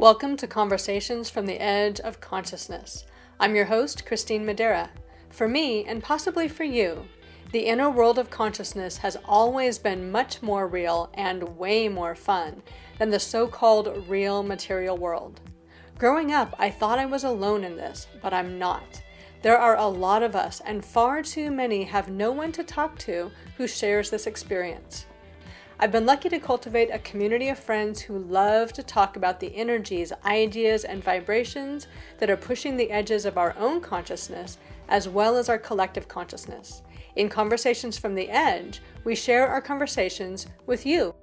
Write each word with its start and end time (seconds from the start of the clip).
Welcome 0.00 0.38
to 0.38 0.46
Conversations 0.46 1.28
from 1.28 1.44
the 1.44 1.60
Edge 1.60 2.00
of 2.00 2.22
Consciousness. 2.22 3.04
I'm 3.38 3.54
your 3.54 3.66
host, 3.66 4.06
Christine 4.06 4.46
Madera. 4.46 4.88
For 5.28 5.46
me, 5.46 5.84
and 5.84 6.02
possibly 6.02 6.48
for 6.48 6.64
you, 6.64 7.04
the 7.52 7.66
inner 7.66 7.90
world 7.90 8.18
of 8.18 8.30
consciousness 8.30 8.96
has 8.96 9.18
always 9.26 9.78
been 9.78 10.10
much 10.10 10.40
more 10.40 10.66
real 10.66 11.10
and 11.12 11.58
way 11.58 11.86
more 11.86 12.14
fun 12.14 12.62
than 12.98 13.10
the 13.10 13.20
so 13.20 13.46
called 13.46 14.08
real 14.08 14.42
material 14.42 14.96
world. 14.96 15.42
Growing 15.98 16.32
up, 16.32 16.54
I 16.58 16.70
thought 16.70 16.98
I 16.98 17.04
was 17.04 17.24
alone 17.24 17.62
in 17.62 17.76
this, 17.76 18.06
but 18.22 18.32
I'm 18.32 18.58
not. 18.58 19.02
There 19.42 19.58
are 19.58 19.76
a 19.76 19.86
lot 19.86 20.22
of 20.22 20.34
us, 20.34 20.62
and 20.64 20.82
far 20.82 21.22
too 21.22 21.50
many 21.50 21.84
have 21.84 22.08
no 22.08 22.32
one 22.32 22.52
to 22.52 22.64
talk 22.64 22.98
to 23.00 23.30
who 23.58 23.68
shares 23.68 24.08
this 24.08 24.26
experience. 24.26 25.04
I've 25.82 25.92
been 25.92 26.04
lucky 26.04 26.28
to 26.28 26.38
cultivate 26.38 26.90
a 26.92 26.98
community 26.98 27.48
of 27.48 27.58
friends 27.58 28.02
who 28.02 28.18
love 28.18 28.70
to 28.74 28.82
talk 28.82 29.16
about 29.16 29.40
the 29.40 29.56
energies, 29.56 30.12
ideas, 30.26 30.84
and 30.84 31.02
vibrations 31.02 31.86
that 32.18 32.28
are 32.28 32.36
pushing 32.36 32.76
the 32.76 32.90
edges 32.90 33.24
of 33.24 33.38
our 33.38 33.56
own 33.56 33.80
consciousness 33.80 34.58
as 34.90 35.08
well 35.08 35.38
as 35.38 35.48
our 35.48 35.56
collective 35.56 36.06
consciousness. 36.06 36.82
In 37.16 37.30
Conversations 37.30 37.96
from 37.96 38.14
the 38.14 38.28
Edge, 38.28 38.82
we 39.04 39.14
share 39.14 39.48
our 39.48 39.62
conversations 39.62 40.48
with 40.66 40.84
you. 40.84 41.14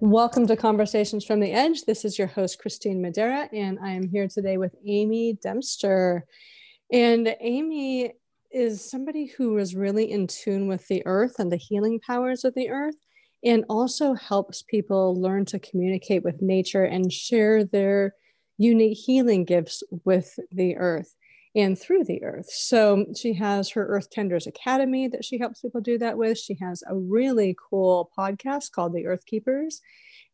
Welcome 0.00 0.46
to 0.48 0.56
Conversations 0.56 1.24
from 1.24 1.40
the 1.40 1.52
Edge. 1.52 1.84
This 1.86 2.04
is 2.04 2.18
your 2.18 2.28
host, 2.28 2.58
Christine 2.58 3.00
Madera, 3.00 3.48
and 3.54 3.78
I 3.82 3.92
am 3.92 4.06
here 4.06 4.28
today 4.28 4.58
with 4.58 4.74
Amy 4.86 5.38
Dempster. 5.42 6.26
And 6.92 7.34
Amy 7.40 8.12
is 8.52 8.86
somebody 8.86 9.32
who 9.38 9.56
is 9.56 9.74
really 9.74 10.10
in 10.10 10.26
tune 10.26 10.68
with 10.68 10.86
the 10.88 11.02
earth 11.06 11.36
and 11.38 11.50
the 11.50 11.56
healing 11.56 12.00
powers 12.00 12.44
of 12.44 12.54
the 12.54 12.68
earth 12.68 12.96
and 13.44 13.64
also 13.68 14.14
helps 14.14 14.62
people 14.62 15.20
learn 15.20 15.44
to 15.46 15.58
communicate 15.58 16.24
with 16.24 16.42
nature 16.42 16.84
and 16.84 17.12
share 17.12 17.64
their 17.64 18.14
unique 18.56 18.98
healing 18.98 19.44
gifts 19.44 19.82
with 20.04 20.38
the 20.50 20.76
earth 20.76 21.14
and 21.54 21.78
through 21.78 22.04
the 22.04 22.22
earth. 22.22 22.50
So 22.50 23.06
she 23.16 23.34
has 23.34 23.70
her 23.70 23.86
Earth 23.86 24.10
Tenders 24.10 24.46
Academy 24.46 25.08
that 25.08 25.24
she 25.24 25.38
helps 25.38 25.60
people 25.60 25.80
do 25.80 25.98
that 25.98 26.18
with. 26.18 26.38
She 26.38 26.56
has 26.60 26.82
a 26.86 26.94
really 26.94 27.56
cool 27.70 28.10
podcast 28.16 28.72
called 28.72 28.92
The 28.92 29.06
Earth 29.06 29.24
Keepers. 29.26 29.80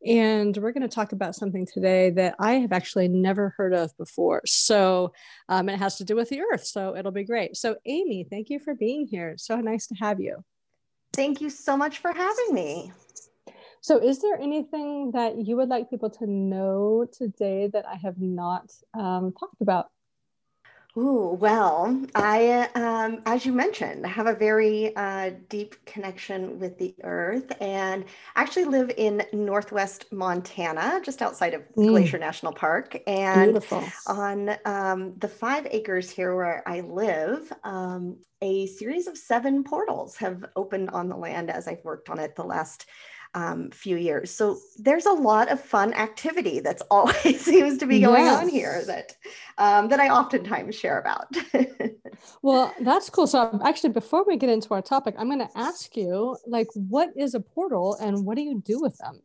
And 0.07 0.55
we're 0.59 0.73
going 0.73 0.87
to 0.87 0.95
talk 0.95 1.13
about 1.13 1.35
something 1.35 1.67
today 1.67 2.11
that 2.11 2.35
I 2.39 2.55
have 2.55 2.73
actually 2.73 3.09
never 3.09 3.55
heard 3.57 3.73
of 3.73 3.97
before. 3.97 4.43
So 4.45 5.13
um, 5.49 5.69
it 5.71 5.79
has 5.79 5.97
to 5.97 6.05
do 6.05 6.15
with 6.15 6.29
the 6.29 6.43
earth. 6.53 6.67
So 6.67 6.95
it'll 6.95 7.13
be 7.13 7.25
great. 7.25 7.57
So, 7.57 7.77
Amy, 7.87 8.27
thank 8.29 8.51
you 8.51 8.59
for 8.59 8.75
being 8.75 9.07
here. 9.07 9.31
It's 9.31 9.47
so 9.47 9.61
nice 9.61 9.87
to 9.87 9.95
have 9.95 10.21
you. 10.21 10.45
Thank 11.15 11.41
you 11.41 11.49
so 11.49 11.77
much 11.77 11.99
for 11.99 12.13
having 12.13 12.53
me. 12.53 12.93
So, 13.81 13.99
is 13.99 14.21
there 14.21 14.37
anything 14.41 15.13
that 15.13 15.47
you 15.47 15.57
would 15.57 15.69
like 15.69 15.91
people 15.91 16.11
to 16.11 16.27
know 16.27 17.07
today 17.13 17.69
that 17.73 17.87
I 17.87 17.97
have 17.97 18.19
not 18.19 18.73
um, 18.95 19.33
talked 19.39 19.61
about? 19.61 19.91
Ooh, 20.97 21.37
well, 21.41 22.01
I, 22.15 22.69
um, 22.77 23.21
as 23.27 23.45
you 23.45 23.53
mentioned, 23.53 24.07
have 24.07 24.29
a 24.29 24.35
very 24.35 24.95
uh, 24.95 25.33
deep 25.49 25.75
connection 25.87 26.61
with 26.61 26.79
the 26.79 26.95
earth 27.03 27.51
and 27.61 28.05
actually 28.37 28.67
live 28.67 28.93
in 28.97 29.25
Northwest 29.33 30.13
Montana, 30.13 31.01
just 31.05 31.21
outside 31.21 31.53
of 31.53 31.63
mm. 31.77 31.89
Glacier 31.89 32.19
National 32.19 32.53
Park. 32.53 32.97
And 33.09 33.55
Beautiful. 33.55 33.83
on 34.07 34.57
um, 34.65 35.15
the 35.19 35.27
five 35.27 35.67
acres 35.69 36.11
here 36.11 36.37
where 36.37 36.63
I 36.65 36.83
live, 36.83 37.53
um, 37.65 38.19
a 38.41 38.67
series 38.67 39.09
of 39.09 39.19
seven 39.19 39.65
portals 39.65 40.17
have 40.19 40.45
opened 40.55 40.91
on 40.91 41.09
the 41.09 41.17
land 41.17 41.51
as 41.51 41.67
I've 41.67 41.83
worked 41.83 42.09
on 42.09 42.21
it 42.21 42.37
the 42.37 42.45
last 42.45 42.87
um, 43.35 43.71
few 43.71 43.97
years. 43.97 44.31
So 44.31 44.59
there's 44.79 45.07
a 45.07 45.13
lot 45.13 45.51
of 45.51 45.61
fun 45.61 45.93
activity 45.95 46.61
that's 46.61 46.83
always 46.91 47.45
seems 47.45 47.79
to 47.79 47.87
be 47.87 48.01
going 48.01 48.25
yes. 48.25 48.41
on 48.41 48.49
here 48.49 48.83
that 48.87 49.17
um, 49.59 49.89
that 49.89 50.01
I 50.01 50.09
oftentimes 50.09 50.75
share 50.75 50.99
about. 50.99 51.35
well, 52.43 52.75
that's 52.81 53.11
cool. 53.11 53.27
So 53.27 53.61
actually, 53.65 53.91
before 53.91 54.25
we 54.25 54.37
get 54.37 54.51
into 54.51 54.75
our 54.75 54.83
topic, 54.83 55.15
I'm 55.19 55.29
going 55.29 55.47
to 55.47 55.59
ask 55.59 55.97
you, 55.97 56.37
like, 56.47 56.69
what 56.75 57.11
is 57.17 57.35
a 57.35 57.41
portal 57.41 57.97
and 58.01 58.25
what 58.25 58.37
do 58.37 58.43
you 58.43 58.61
do 58.65 58.81
with 58.81 58.97
them? 58.99 59.21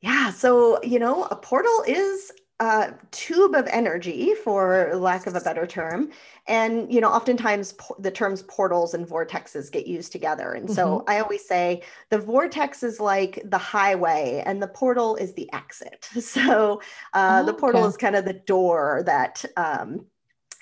Yeah, 0.00 0.30
so 0.30 0.82
you 0.82 0.98
know, 0.98 1.24
a 1.24 1.36
portal 1.36 1.84
is 1.86 2.30
uh, 2.60 2.90
tube 3.10 3.54
of 3.54 3.66
energy, 3.66 4.34
for 4.34 4.94
lack 4.94 5.26
of 5.26 5.34
a 5.34 5.40
better 5.40 5.66
term. 5.66 6.10
And, 6.46 6.92
you 6.92 7.00
know, 7.00 7.08
oftentimes 7.08 7.72
po- 7.72 7.96
the 7.98 8.10
terms 8.10 8.42
portals 8.42 8.94
and 8.94 9.06
vortexes 9.06 9.72
get 9.72 9.86
used 9.86 10.12
together. 10.12 10.52
And 10.52 10.66
mm-hmm. 10.66 10.74
so 10.74 11.04
I 11.08 11.18
always 11.18 11.46
say 11.46 11.82
the 12.10 12.18
vortex 12.18 12.82
is 12.82 13.00
like 13.00 13.42
the 13.44 13.58
highway 13.58 14.42
and 14.46 14.62
the 14.62 14.68
portal 14.68 15.16
is 15.16 15.34
the 15.34 15.52
exit. 15.52 16.08
So 16.34 16.80
uh, 17.12 17.40
oh, 17.42 17.46
the 17.46 17.54
portal 17.54 17.82
okay. 17.82 17.88
is 17.88 17.96
kind 17.96 18.16
of 18.16 18.24
the 18.24 18.32
door 18.32 19.02
that 19.06 19.44
um, 19.56 20.06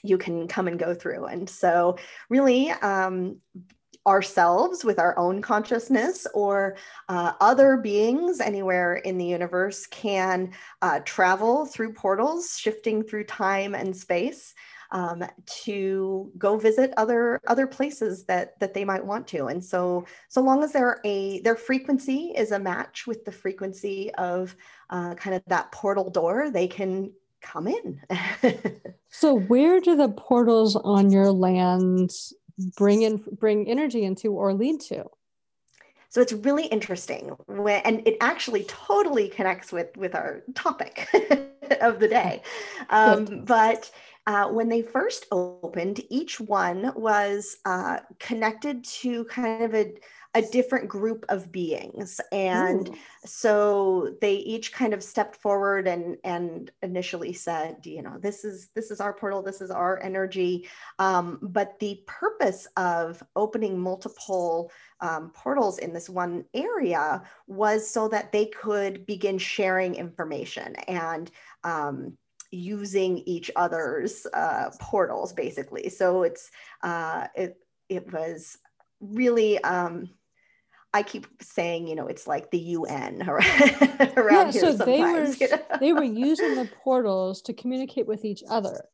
you 0.03 0.19
can 0.19 0.49
come 0.49 0.67
and 0.67 0.79
go 0.79 0.93
through. 0.95 1.27
And 1.27 1.49
so, 1.49 1.97
really, 2.29 2.71
um, 2.71 3.39
ourselves 4.07 4.85
with 4.85 4.99
our 4.99 5.17
own 5.19 5.41
consciousness 5.41 6.27
or 6.35 6.77
uh, 7.09 7.33
other 7.41 7.77
beings 7.77 8.41
anywhere 8.41 8.97
in 8.97 9.17
the 9.17 9.25
universe 9.25 9.87
can 9.87 10.53
uh, 10.83 11.01
travel 11.01 11.67
through 11.67 11.93
portals, 11.93 12.59
shifting 12.59 13.03
through 13.03 13.25
time 13.25 13.75
and 13.75 13.97
space. 13.97 14.55
Um, 14.91 15.25
to 15.65 16.31
go 16.37 16.59
visit 16.59 16.93
other 16.99 17.41
other 17.47 17.67
places 17.67 18.27
that 18.27 18.61
that 18.61 18.75
they 18.75 18.85
might 18.85 19.03
want 19.03 19.27
to 19.29 19.47
and 19.47 19.65
so 19.65 20.05
so 20.29 20.43
long 20.43 20.63
as 20.63 20.73
they're 20.73 21.01
a 21.07 21.41
their 21.41 21.57
frequency 21.57 22.35
is 22.37 22.53
a 22.53 22.59
match 22.59 23.07
with 23.07 23.25
the 23.25 23.33
frequency 23.33 24.13
of 24.17 24.55
uh, 24.91 25.15
kind 25.15 25.35
of 25.35 25.43
that 25.47 25.73
portal 25.73 26.11
door 26.11 26.51
they 26.51 26.69
can 26.69 27.11
come 27.41 27.67
in 27.67 28.01
so 29.09 29.35
where 29.35 29.81
do 29.81 29.97
the 29.97 30.11
portals 30.11 30.77
on 30.77 31.11
your 31.11 31.33
land 31.33 32.11
bring 32.77 33.03
in 33.03 33.17
bring 33.39 33.69
energy 33.69 34.05
into 34.05 34.33
or 34.33 34.55
lead 34.55 34.81
to. 34.81 35.05
So 36.09 36.21
it's 36.21 36.35
really 36.35 36.67
interesting 36.67 37.35
when, 37.47 37.81
and 37.87 38.07
it 38.07 38.19
actually 38.21 38.65
totally 38.65 39.29
connects 39.29 39.73
with 39.73 39.97
with 39.97 40.15
our 40.15 40.43
topic 40.55 41.09
of 41.81 42.01
the 42.01 42.09
day. 42.09 42.43
Um, 42.91 43.45
but 43.45 43.91
uh, 44.27 44.49
when 44.49 44.69
they 44.69 44.83
first 44.83 45.27
opened 45.33 46.01
each 46.11 46.39
one 46.39 46.93
was 46.95 47.57
uh, 47.65 48.01
connected 48.19 48.85
to 48.85 49.25
kind 49.25 49.65
of 49.65 49.75
a 49.75 49.95
a 50.35 50.41
different 50.41 50.89
group 50.89 51.27
of 51.29 51.53
beings. 51.53 52.21
And 52.31 52.89
Ooh. 52.89 52.95
so 53.25 54.17
they 54.21 54.35
each 54.37 54.73
kind 54.73 54.95
of 54.95 55.03
stepped 55.03 55.37
forward 55.37 55.87
and 55.87 56.17
and 56.25 56.71
initially 56.83 57.35
said 57.35 57.85
you 57.85 58.03
know 58.03 58.17
this 58.19 58.45
is 58.45 58.69
this 58.75 58.91
is 58.91 59.01
our 59.01 59.13
portal 59.13 59.43
this 59.43 59.61
is 59.61 59.71
our 59.71 60.03
energy. 60.03 60.69
Um, 60.99 61.39
but 61.43 61.79
the 61.81 62.03
purpose 62.07 62.67
of 62.77 63.23
opening 63.37 63.79
multiple 63.79 64.71
um, 65.01 65.31
portals 65.31 65.79
in 65.79 65.93
this 65.93 66.09
one 66.09 66.45
area 66.55 67.23
was 67.47 67.89
so 67.89 68.09
that 68.09 68.33
they 68.33 68.47
could 68.47 69.05
begin 69.05 69.37
sharing 69.37 69.95
information 69.97 70.77
and 70.89 71.31
um, 71.65 72.17
using 72.51 73.19
each 73.19 73.51
other's 73.57 74.27
uh, 74.33 74.71
portals 74.81 75.33
basically. 75.35 75.91
So 75.91 76.23
it's 76.23 76.51
uh, 76.83 77.27
it 77.35 77.59
it 77.91 78.11
was 78.13 78.57
really 79.01 79.59
um, 79.65 80.09
I 80.95 81.03
keep 81.03 81.27
saying, 81.41 81.89
you 81.89 81.95
know, 81.95 82.07
it's 82.07 82.27
like 82.27 82.51
the 82.51 82.59
UN 82.59 83.23
around, 83.29 83.45
yeah, 83.49 84.53
here 84.53 84.61
so 84.61 84.73
they 84.73 85.01
were 85.01 85.25
you 85.25 85.49
know? 85.49 85.59
they 85.81 85.93
were 85.93 86.03
using 86.03 86.55
the 86.55 86.69
portals 86.83 87.43
to 87.43 87.55
communicate 87.55 88.07
with 88.07 88.25
each 88.25 88.43
other. 88.49 88.85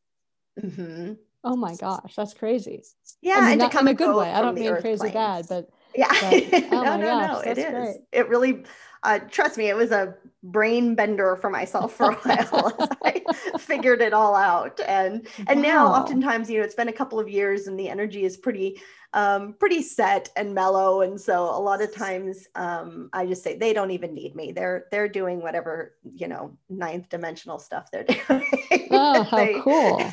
Mm-hmm. 0.61 1.13
Oh 1.43 1.55
my 1.55 1.75
gosh, 1.75 2.15
that's 2.15 2.33
crazy. 2.33 2.83
Yeah, 3.21 3.35
I 3.35 3.41
mean, 3.41 3.49
and 3.51 3.59
not, 3.59 3.71
to 3.71 3.77
come 3.77 3.87
in 3.87 3.93
a 3.93 3.97
good 3.97 4.15
way. 4.15 4.31
I 4.31 4.41
don't 4.41 4.55
mean 4.55 4.75
crazy 4.81 5.09
bad, 5.09 5.45
but 5.47 5.69
yeah, 5.95 6.07
but, 6.09 6.53
oh 6.71 6.83
no, 6.83 6.97
no, 6.97 7.05
gosh, 7.05 7.45
no, 7.45 7.51
it 7.51 7.57
is. 7.57 7.71
Great. 7.71 7.97
It 8.11 8.29
really, 8.29 8.63
uh, 9.03 9.19
trust 9.29 9.57
me, 9.57 9.69
it 9.69 9.75
was 9.75 9.91
a 9.91 10.15
brain 10.43 10.95
bender 10.95 11.37
for 11.37 11.49
myself 11.49 11.93
for 11.93 12.11
a 12.11 12.15
while. 12.15 12.98
Figured 13.59 14.01
it 14.01 14.13
all 14.13 14.35
out, 14.35 14.79
and 14.87 15.27
and 15.47 15.61
wow. 15.61 15.67
now, 15.67 15.87
oftentimes, 15.87 16.49
you 16.49 16.59
know, 16.59 16.63
it's 16.63 16.75
been 16.75 16.89
a 16.89 16.93
couple 16.93 17.19
of 17.19 17.29
years, 17.29 17.67
and 17.67 17.79
the 17.79 17.89
energy 17.89 18.23
is 18.23 18.37
pretty 18.37 18.81
um, 19.13 19.53
pretty 19.53 19.81
set 19.81 20.29
and 20.35 20.53
mellow. 20.53 21.01
And 21.01 21.19
so 21.19 21.43
a 21.43 21.59
lot 21.59 21.81
of 21.81 21.93
times 21.93 22.47
um, 22.55 23.09
I 23.13 23.25
just 23.25 23.43
say 23.43 23.57
they 23.57 23.73
don't 23.73 23.91
even 23.91 24.13
need 24.13 24.35
me. 24.35 24.51
They're 24.51 24.85
they're 24.91 25.09
doing 25.09 25.41
whatever 25.41 25.95
you 26.13 26.27
know 26.27 26.57
ninth 26.69 27.09
dimensional 27.09 27.59
stuff 27.59 27.89
they're 27.91 28.03
doing. 28.27 28.87
Oh, 28.91 29.23
how 29.23 29.37
they, 29.37 29.59
cool! 29.61 30.11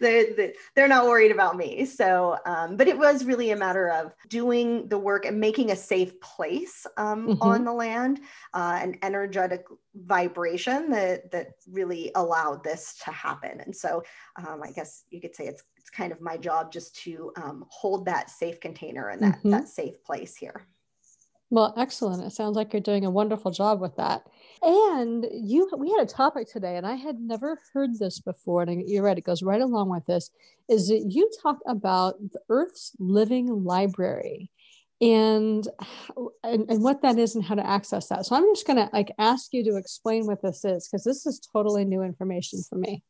They, 0.00 0.54
they're 0.74 0.88
not 0.88 1.06
worried 1.06 1.30
about 1.30 1.56
me. 1.56 1.84
So, 1.84 2.38
um, 2.46 2.76
but 2.76 2.88
it 2.88 2.98
was 2.98 3.24
really 3.24 3.50
a 3.50 3.56
matter 3.56 3.90
of 3.90 4.14
doing 4.28 4.88
the 4.88 4.98
work 4.98 5.24
and 5.24 5.38
making 5.38 5.70
a 5.70 5.76
safe 5.76 6.20
place 6.20 6.86
um, 6.96 7.28
mm-hmm. 7.28 7.42
on 7.42 7.64
the 7.64 7.72
land, 7.72 8.20
uh, 8.54 8.78
an 8.82 8.98
energetic 9.02 9.66
vibration 9.94 10.90
that 10.90 11.30
that 11.32 11.48
really 11.70 12.12
allowed 12.14 12.64
this 12.64 12.98
to 13.04 13.10
happen. 13.10 13.60
And 13.60 13.74
so, 13.74 14.02
um, 14.36 14.62
I 14.64 14.70
guess 14.72 15.04
you 15.10 15.20
could 15.20 15.36
say 15.36 15.46
it's 15.46 15.62
it's 15.76 15.90
kind 15.90 16.12
of 16.12 16.20
my 16.20 16.36
job 16.36 16.72
just 16.72 16.96
to 17.02 17.32
um, 17.36 17.64
hold 17.68 18.06
that 18.06 18.30
safe 18.30 18.60
container 18.60 19.08
and 19.08 19.22
that 19.22 19.38
mm-hmm. 19.38 19.50
that 19.50 19.68
safe 19.68 20.02
place 20.04 20.36
here. 20.36 20.66
Well, 21.50 21.74
excellent. 21.76 22.22
It 22.24 22.32
sounds 22.32 22.54
like 22.56 22.72
you're 22.72 22.80
doing 22.80 23.04
a 23.04 23.10
wonderful 23.10 23.50
job 23.50 23.80
with 23.80 23.96
that. 23.96 24.22
And 24.62 25.26
you, 25.32 25.68
we 25.76 25.90
had 25.90 26.02
a 26.02 26.06
topic 26.06 26.48
today, 26.48 26.76
and 26.76 26.86
I 26.86 26.94
had 26.94 27.18
never 27.18 27.58
heard 27.72 27.98
this 27.98 28.20
before. 28.20 28.62
And 28.62 28.88
you're 28.88 29.02
right; 29.02 29.18
it 29.18 29.24
goes 29.24 29.42
right 29.42 29.60
along 29.60 29.88
with 29.90 30.06
this. 30.06 30.30
Is 30.68 30.88
that 30.88 31.06
you 31.10 31.28
talk 31.42 31.58
about 31.66 32.14
the 32.32 32.40
Earth's 32.48 32.92
living 33.00 33.64
library, 33.64 34.50
and, 35.00 35.66
and 36.44 36.70
and 36.70 36.82
what 36.84 37.02
that 37.02 37.18
is 37.18 37.34
and 37.34 37.44
how 37.44 37.56
to 37.56 37.66
access 37.66 38.08
that. 38.08 38.26
So 38.26 38.36
I'm 38.36 38.54
just 38.54 38.66
going 38.66 38.76
to 38.76 38.88
like 38.92 39.12
ask 39.18 39.52
you 39.52 39.64
to 39.64 39.76
explain 39.76 40.26
what 40.26 40.42
this 40.42 40.64
is 40.64 40.86
because 40.88 41.02
this 41.04 41.26
is 41.26 41.40
totally 41.52 41.84
new 41.84 42.02
information 42.02 42.60
for 42.68 42.76
me. 42.76 43.02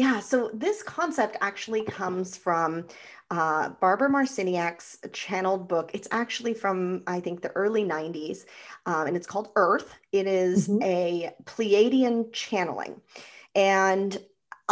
Yeah, 0.00 0.20
so 0.20 0.50
this 0.54 0.82
concept 0.82 1.36
actually 1.42 1.82
comes 1.82 2.34
from 2.34 2.86
uh, 3.30 3.68
Barbara 3.82 4.08
Marciniak's 4.08 4.96
channeled 5.12 5.68
book. 5.68 5.90
It's 5.92 6.08
actually 6.10 6.54
from, 6.54 7.02
I 7.06 7.20
think, 7.20 7.42
the 7.42 7.50
early 7.50 7.84
90s, 7.84 8.46
um, 8.86 9.08
and 9.08 9.14
it's 9.14 9.26
called 9.26 9.50
Earth. 9.56 9.94
It 10.10 10.26
is 10.26 10.68
mm-hmm. 10.68 10.82
a 10.84 11.34
Pleiadian 11.44 12.32
channeling. 12.32 13.02
And 13.54 14.16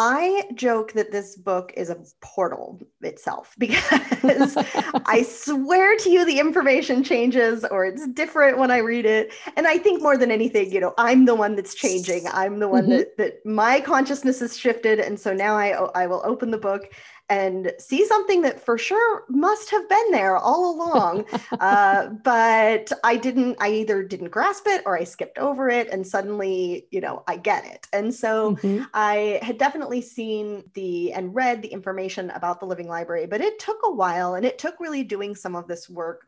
I 0.00 0.44
joke 0.54 0.92
that 0.92 1.10
this 1.10 1.34
book 1.34 1.72
is 1.76 1.90
a 1.90 1.96
portal 2.20 2.80
itself 3.00 3.54
because 3.58 4.56
I 5.06 5.26
swear 5.28 5.96
to 5.96 6.10
you, 6.10 6.24
the 6.24 6.38
information 6.38 7.02
changes 7.02 7.64
or 7.64 7.84
it's 7.84 8.06
different 8.06 8.58
when 8.58 8.70
I 8.70 8.78
read 8.78 9.04
it. 9.04 9.32
And 9.56 9.66
I 9.66 9.76
think 9.76 10.00
more 10.00 10.16
than 10.16 10.30
anything, 10.30 10.70
you 10.70 10.78
know, 10.78 10.94
I'm 10.98 11.24
the 11.24 11.34
one 11.34 11.56
that's 11.56 11.74
changing. 11.74 12.28
I'm 12.28 12.60
the 12.60 12.68
one 12.68 12.84
mm-hmm. 12.84 12.92
that, 12.92 13.16
that 13.16 13.44
my 13.44 13.80
consciousness 13.80 14.38
has 14.38 14.56
shifted. 14.56 15.00
And 15.00 15.18
so 15.18 15.34
now 15.34 15.56
I, 15.56 15.70
I 15.96 16.06
will 16.06 16.22
open 16.24 16.52
the 16.52 16.58
book 16.58 16.92
and 17.28 17.72
see 17.78 18.06
something 18.06 18.42
that 18.42 18.60
for 18.60 18.78
sure 18.78 19.25
must 19.28 19.70
have 19.70 19.88
been 19.88 20.10
there 20.10 20.36
all 20.36 20.75
along. 20.75 21.25
uh, 21.60 22.08
but 22.08 22.90
I 23.04 23.16
didn't, 23.16 23.56
I 23.60 23.70
either 23.70 24.02
didn't 24.02 24.30
grasp 24.30 24.66
it 24.66 24.82
or 24.86 24.98
I 24.98 25.04
skipped 25.04 25.38
over 25.38 25.69
it. 25.69 25.88
And 25.88 26.06
suddenly, 26.06 26.86
you 26.90 27.00
know, 27.00 27.22
I 27.26 27.36
get 27.36 27.66
it. 27.66 27.86
And 27.92 28.14
so 28.14 28.56
mm-hmm. 28.56 28.84
I 28.94 29.40
had 29.42 29.58
definitely 29.58 30.00
seen 30.00 30.64
the 30.75 31.12
and 31.12 31.34
read 31.34 31.62
the 31.62 31.69
information 31.69 32.30
about 32.30 32.60
the 32.60 32.66
Living 32.66 32.88
Library, 32.88 33.26
but 33.26 33.40
it 33.40 33.58
took 33.58 33.78
a 33.84 33.92
while 33.92 34.34
and 34.34 34.46
it 34.46 34.58
took 34.58 34.80
really 34.80 35.04
doing 35.04 35.34
some 35.34 35.54
of 35.54 35.69
this 35.69 35.88
work 35.88 36.26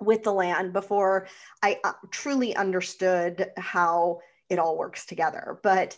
with 0.00 0.22
the 0.22 0.32
land 0.32 0.72
before 0.72 1.26
I 1.62 1.78
uh, 1.84 1.92
truly 2.10 2.54
understood 2.54 3.50
how 3.56 4.20
it 4.48 4.58
all 4.58 4.76
works 4.76 5.06
together. 5.06 5.58
But 5.62 5.96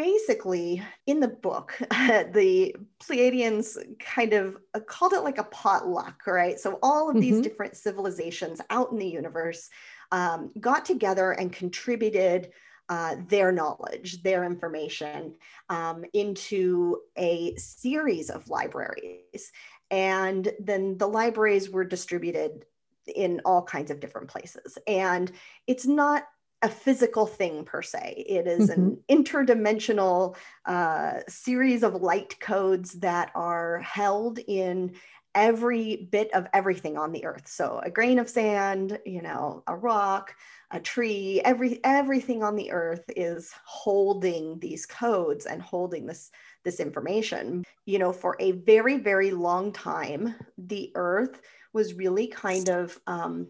basically 0.00 0.82
in 1.06 1.20
the 1.20 1.28
book 1.28 1.76
the 2.32 2.74
pleiadians 3.02 3.76
kind 3.98 4.32
of 4.32 4.56
uh, 4.72 4.80
called 4.80 5.12
it 5.12 5.20
like 5.20 5.36
a 5.36 5.44
potluck 5.44 6.26
right? 6.26 6.58
So 6.58 6.78
all 6.82 7.10
of 7.10 7.16
mm-hmm. 7.16 7.20
these 7.20 7.42
different 7.42 7.76
civilizations 7.76 8.62
out 8.70 8.92
in 8.92 8.98
the 8.98 9.06
universe 9.06 9.68
um, 10.10 10.50
got 10.58 10.86
together 10.86 11.32
and 11.32 11.52
contributed 11.52 12.50
uh, 12.88 13.16
their 13.28 13.52
knowledge 13.52 14.22
their 14.22 14.44
information 14.44 15.34
um, 15.68 16.02
into 16.14 17.00
a 17.18 17.54
series 17.56 18.30
of 18.30 18.48
libraries. 18.48 19.52
And 19.90 20.50
then 20.58 20.96
the 20.96 21.08
libraries 21.08 21.68
were 21.68 21.84
distributed 21.84 22.64
in 23.06 23.42
all 23.44 23.62
kinds 23.62 23.90
of 23.90 24.00
different 24.00 24.28
places. 24.28 24.78
And 24.86 25.30
it's 25.66 25.86
not 25.86 26.24
a 26.62 26.68
physical 26.68 27.26
thing 27.26 27.64
per 27.64 27.82
se. 27.82 28.24
It 28.28 28.46
is 28.46 28.68
mm-hmm. 28.68 28.80
an 28.82 28.98
interdimensional 29.08 30.36
uh, 30.66 31.20
series 31.28 31.82
of 31.82 32.02
light 32.02 32.38
codes 32.40 32.92
that 33.00 33.30
are 33.34 33.78
held 33.80 34.38
in 34.46 34.92
every 35.34 36.08
bit 36.10 36.32
of 36.34 36.46
everything 36.52 36.98
on 36.98 37.12
the 37.12 37.24
earth. 37.24 37.46
So 37.46 37.80
a 37.82 37.90
grain 37.90 38.18
of 38.18 38.28
sand, 38.28 38.98
you 39.06 39.22
know, 39.22 39.62
a 39.66 39.76
rock, 39.76 40.34
a 40.70 40.80
tree, 40.80 41.40
every 41.44 41.80
everything 41.84 42.42
on 42.42 42.56
the 42.56 42.72
earth 42.72 43.04
is 43.16 43.52
holding 43.64 44.58
these 44.58 44.86
codes 44.86 45.46
and 45.46 45.62
holding 45.62 46.06
this 46.06 46.30
this 46.64 46.80
information. 46.80 47.64
You 47.86 48.00
know, 48.00 48.12
for 48.12 48.36
a 48.40 48.52
very 48.52 48.98
very 48.98 49.30
long 49.30 49.72
time, 49.72 50.34
the 50.58 50.92
earth 50.94 51.40
was 51.72 51.94
really 51.94 52.26
kind 52.26 52.68
of 52.68 52.98
um, 53.06 53.48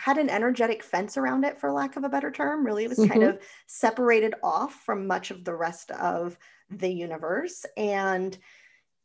had 0.00 0.16
an 0.16 0.30
energetic 0.30 0.82
fence 0.82 1.18
around 1.18 1.44
it, 1.44 1.60
for 1.60 1.70
lack 1.70 1.94
of 1.96 2.04
a 2.04 2.08
better 2.08 2.30
term. 2.30 2.64
Really, 2.64 2.84
it 2.84 2.88
was 2.88 2.98
mm-hmm. 2.98 3.12
kind 3.12 3.22
of 3.24 3.38
separated 3.66 4.34
off 4.42 4.72
from 4.86 5.06
much 5.06 5.30
of 5.30 5.44
the 5.44 5.54
rest 5.54 5.90
of 5.90 6.38
the 6.70 6.88
universe. 6.88 7.66
And 7.76 8.36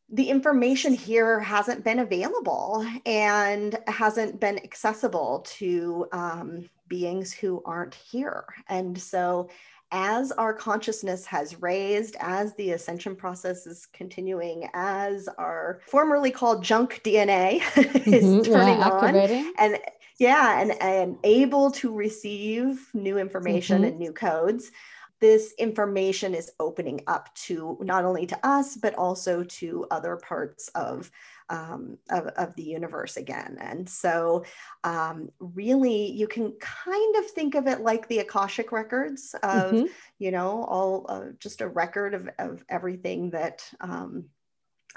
the 0.08 0.30
information 0.30 0.94
here 0.94 1.38
hasn't 1.38 1.84
been 1.84 1.98
available 1.98 2.86
and 3.04 3.78
hasn't 3.88 4.40
been 4.40 4.58
accessible 4.58 5.44
to 5.58 6.06
um, 6.12 6.70
beings 6.88 7.30
who 7.30 7.62
aren't 7.66 7.94
here. 7.94 8.46
And 8.68 8.98
so, 8.98 9.50
as 9.92 10.32
our 10.32 10.54
consciousness 10.54 11.26
has 11.26 11.60
raised, 11.60 12.16
as 12.20 12.54
the 12.54 12.72
ascension 12.72 13.14
process 13.14 13.66
is 13.66 13.86
continuing, 13.92 14.68
as 14.72 15.28
our 15.38 15.80
formerly 15.86 16.30
called 16.30 16.64
junk 16.64 17.02
DNA 17.04 17.56
is 18.06 18.24
mm-hmm, 18.24 18.50
turning 18.50 18.78
yeah, 18.78 18.90
on, 18.90 19.14
and 19.58 19.78
yeah 20.18 20.60
and, 20.60 20.80
and 20.82 21.16
able 21.24 21.70
to 21.70 21.92
receive 21.94 22.88
new 22.94 23.18
information 23.18 23.78
mm-hmm. 23.78 23.90
and 23.90 23.98
new 23.98 24.12
codes 24.12 24.70
this 25.18 25.54
information 25.58 26.34
is 26.34 26.52
opening 26.60 27.00
up 27.06 27.34
to 27.34 27.78
not 27.80 28.04
only 28.04 28.26
to 28.26 28.46
us 28.46 28.76
but 28.76 28.94
also 28.94 29.42
to 29.44 29.86
other 29.90 30.16
parts 30.16 30.68
of 30.74 31.10
um, 31.48 31.96
of, 32.10 32.26
of, 32.26 32.56
the 32.56 32.64
universe 32.64 33.16
again 33.16 33.56
and 33.60 33.88
so 33.88 34.44
um, 34.82 35.30
really 35.38 36.10
you 36.10 36.26
can 36.26 36.52
kind 36.58 37.16
of 37.16 37.26
think 37.30 37.54
of 37.54 37.68
it 37.68 37.80
like 37.80 38.08
the 38.08 38.18
akashic 38.18 38.72
records 38.72 39.34
of 39.44 39.72
mm-hmm. 39.72 39.84
you 40.18 40.32
know 40.32 40.64
all 40.64 41.06
uh, 41.08 41.26
just 41.38 41.60
a 41.60 41.68
record 41.68 42.14
of, 42.14 42.28
of 42.38 42.64
everything 42.68 43.30
that 43.30 43.64
um, 43.80 44.24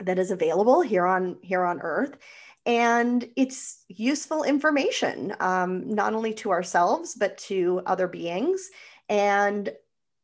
that 0.01 0.17
is 0.17 0.31
available 0.31 0.81
here 0.81 1.05
on 1.05 1.37
here 1.41 1.63
on 1.63 1.79
earth 1.81 2.17
and 2.65 3.29
it's 3.35 3.83
useful 3.87 4.43
information 4.43 5.35
um, 5.39 5.93
not 5.93 6.13
only 6.13 6.33
to 6.35 6.51
ourselves 6.51 7.15
but 7.15 7.37
to 7.37 7.81
other 7.85 8.07
beings. 8.07 8.69
And 9.07 9.71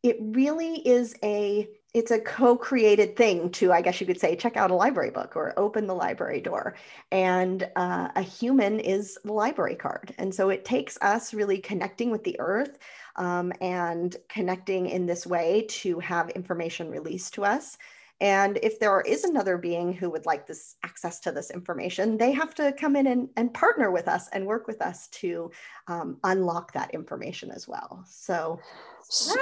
it 0.03 0.17
really 0.19 0.87
is 0.87 1.15
a 1.23 1.67
it's 1.95 2.11
a 2.11 2.19
co-created 2.19 3.15
thing 3.15 3.49
to 3.49 3.71
i 3.71 3.81
guess 3.81 4.01
you 4.01 4.05
could 4.05 4.19
say 4.19 4.35
check 4.35 4.57
out 4.57 4.69
a 4.69 4.75
library 4.75 5.09
book 5.09 5.35
or 5.35 5.53
open 5.57 5.87
the 5.87 5.95
library 5.95 6.41
door. 6.41 6.75
And 7.11 7.67
uh, 7.75 8.09
a 8.15 8.21
human 8.21 8.79
is 8.79 9.17
the 9.23 9.33
library 9.33 9.75
card. 9.75 10.13
And 10.17 10.33
so 10.35 10.49
it 10.49 10.65
takes 10.65 10.97
us 11.01 11.33
really 11.33 11.57
connecting 11.57 12.11
with 12.11 12.23
the 12.23 12.39
earth 12.39 12.77
um, 13.15 13.53
and 13.61 14.15
connecting 14.29 14.87
in 14.87 15.05
this 15.05 15.25
way 15.25 15.65
to 15.69 15.99
have 15.99 16.29
information 16.31 16.91
released 16.91 17.33
to 17.35 17.45
us 17.45 17.77
and 18.21 18.57
if 18.63 18.79
there 18.79 19.01
is 19.01 19.25
another 19.25 19.57
being 19.57 19.91
who 19.91 20.09
would 20.09 20.25
like 20.25 20.47
this 20.47 20.75
access 20.83 21.19
to 21.21 21.31
this 21.31 21.51
information, 21.51 22.17
they 22.17 22.31
have 22.31 22.55
to 22.55 22.71
come 22.71 22.95
in 22.95 23.07
and, 23.07 23.29
and 23.35 23.53
partner 23.53 23.91
with 23.91 24.07
us 24.07 24.29
and 24.29 24.45
work 24.45 24.67
with 24.67 24.81
us 24.81 25.07
to 25.09 25.51
um, 25.87 26.17
unlock 26.23 26.71
that 26.73 26.93
information 26.93 27.51
as 27.51 27.67
well. 27.67 28.05
So 28.07 28.59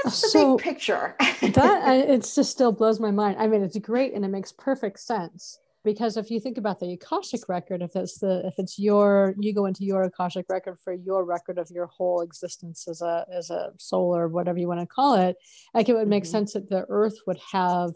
that's 0.03 0.21
the 0.21 0.27
so 0.27 0.57
big 0.57 0.63
picture. 0.63 1.15
that 1.19 2.09
it 2.09 2.21
just 2.21 2.49
still 2.49 2.71
blows 2.71 2.99
my 2.99 3.11
mind. 3.11 3.37
I 3.39 3.47
mean, 3.47 3.63
it's 3.63 3.77
great 3.77 4.13
and 4.13 4.25
it 4.25 4.29
makes 4.29 4.51
perfect 4.51 4.99
sense 4.99 5.59
because 5.83 6.17
if 6.17 6.31
you 6.31 6.39
think 6.39 6.57
about 6.57 6.79
the 6.79 6.93
akashic 6.93 7.41
record 7.49 7.81
if 7.81 7.95
it's 7.95 8.19
the 8.19 8.45
if 8.45 8.53
it's 8.57 8.79
your 8.79 9.35
you 9.39 9.53
go 9.53 9.65
into 9.65 9.83
your 9.83 10.03
akashic 10.03 10.45
record 10.49 10.77
for 10.79 10.93
your 10.93 11.25
record 11.25 11.57
of 11.57 11.69
your 11.69 11.87
whole 11.87 12.21
existence 12.21 12.87
as 12.87 13.01
a 13.01 13.25
as 13.31 13.49
a 13.49 13.71
soul 13.77 14.15
or 14.15 14.27
whatever 14.27 14.57
you 14.57 14.67
want 14.67 14.79
to 14.79 14.85
call 14.85 15.15
it 15.15 15.35
like 15.73 15.89
it 15.89 15.93
would 15.93 16.07
make 16.07 16.23
mm-hmm. 16.23 16.31
sense 16.31 16.53
that 16.53 16.69
the 16.69 16.85
earth 16.89 17.17
would 17.27 17.39
have 17.51 17.91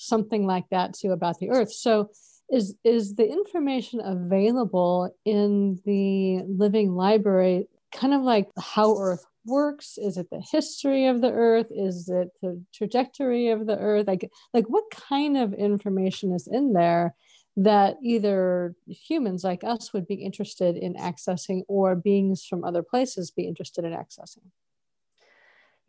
something 0.00 0.46
like 0.46 0.64
that 0.70 0.94
too 0.94 1.12
about 1.12 1.38
the 1.38 1.50
earth. 1.50 1.72
So 1.72 2.10
is 2.50 2.74
is 2.84 3.14
the 3.14 3.28
information 3.28 4.00
available 4.00 5.14
in 5.24 5.80
the 5.84 6.42
living 6.48 6.92
library 6.94 7.68
kind 7.92 8.14
of 8.14 8.22
like 8.22 8.48
how 8.58 8.96
earth 8.98 9.24
works? 9.44 9.98
Is 9.98 10.16
it 10.16 10.28
the 10.30 10.40
history 10.40 11.06
of 11.06 11.20
the 11.20 11.30
earth? 11.30 11.66
Is 11.70 12.08
it 12.08 12.30
the 12.42 12.62
trajectory 12.74 13.48
of 13.50 13.66
the 13.66 13.78
earth? 13.78 14.06
Like 14.06 14.30
like 14.54 14.66
what 14.66 14.84
kind 14.90 15.36
of 15.36 15.52
information 15.52 16.32
is 16.32 16.48
in 16.50 16.72
there 16.72 17.14
that 17.56 17.96
either 18.02 18.74
humans 18.86 19.44
like 19.44 19.64
us 19.64 19.92
would 19.92 20.06
be 20.06 20.14
interested 20.14 20.76
in 20.76 20.94
accessing 20.94 21.62
or 21.68 21.94
beings 21.94 22.44
from 22.44 22.64
other 22.64 22.82
places 22.82 23.30
be 23.30 23.42
interested 23.42 23.84
in 23.84 23.92
accessing 23.92 24.50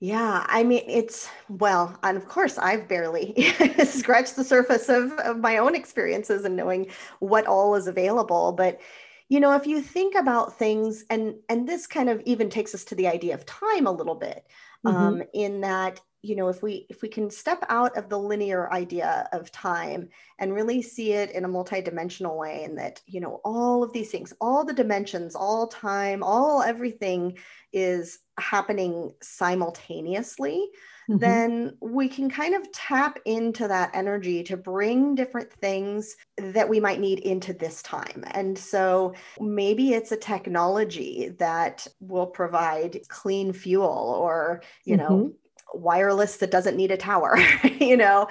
yeah, 0.04 0.48
I 0.50 0.64
mean, 0.64 0.84
it's 0.88 1.30
well, 1.48 1.96
and 2.02 2.18
of 2.18 2.28
course, 2.28 2.58
I've 2.58 2.88
barely 2.88 3.36
scratched 3.86 4.36
the 4.36 4.44
surface 4.44 4.90
of, 4.90 5.12
of 5.20 5.38
my 5.38 5.60
own 5.60 5.76
experiences 5.76 6.44
and 6.44 6.56
knowing 6.56 6.90
what 7.20 7.46
all 7.46 7.76
is 7.76 7.86
available. 7.86 8.52
But 8.52 8.82
you 9.30 9.40
know, 9.40 9.56
if 9.56 9.68
you 9.68 9.80
think 9.80 10.16
about 10.16 10.58
things, 10.58 11.06
and 11.12 11.36
and 11.50 11.70
this 11.70 11.86
kind 11.86 12.10
of 12.10 12.20
even 12.26 12.50
takes 12.50 12.74
us 12.74 12.84
to 12.86 12.96
the 12.96 13.08
idea 13.08 13.36
of 13.36 13.46
time 13.46 13.86
a 13.86 13.92
little 13.92 14.16
bit, 14.16 14.44
mm-hmm. 14.84 14.98
um, 14.98 15.24
in 15.36 15.62
that 15.62 16.02
you 16.24 16.36
know 16.36 16.50
if 16.50 16.62
we 16.62 16.86
if 16.90 17.02
we 17.02 17.10
can 17.10 17.30
step 17.30 17.64
out 17.70 17.98
of 17.98 18.10
the 18.10 18.18
linear 18.18 18.72
idea 18.72 19.28
of 19.32 19.52
time 19.52 20.10
and 20.40 20.54
really 20.54 20.82
see 20.82 21.14
it 21.14 21.32
in 21.32 21.46
a 21.46 21.50
multidimensional 21.50 22.38
way 22.38 22.64
and 22.64 22.78
that 22.78 23.02
you 23.08 23.20
know 23.20 23.42
all 23.44 23.84
of 23.84 23.92
these 23.94 24.12
things 24.12 24.34
all 24.40 24.64
the 24.64 24.74
dimensions 24.74 25.36
all 25.36 25.68
time 25.68 26.22
all 26.24 26.62
everything 26.62 27.38
is 27.74 28.20
happening 28.38 29.14
simultaneously 29.22 30.70
mm-hmm. 31.10 31.18
then 31.18 31.78
we 31.82 32.08
can 32.08 32.30
kind 32.30 32.56
of 32.56 32.72
tap 32.72 33.18
into 33.26 33.68
that 33.68 33.92
energy 33.94 34.44
to 34.44 34.58
bring 34.58 35.16
different 35.16 35.52
things 35.52 36.16
that 36.38 36.68
we 36.68 36.80
might 36.80 37.00
need 37.00 37.20
into 37.20 37.54
this 37.54 37.82
time 37.82 38.24
and 38.32 38.58
so 38.58 39.14
maybe 39.40 39.94
it's 39.94 40.12
a 40.12 40.18
technology 40.18 41.30
that 41.40 41.88
will 42.00 42.28
provide 42.28 43.00
clean 43.08 43.54
fuel 43.54 44.16
or 44.20 44.62
you 44.86 44.98
mm-hmm. 44.98 45.14
know 45.14 45.34
wireless 45.74 46.38
that 46.38 46.52
doesn't 46.52 46.78
need 46.78 46.92
a 46.92 46.98
tower 46.98 47.38
you 47.80 47.98
know 47.98 48.28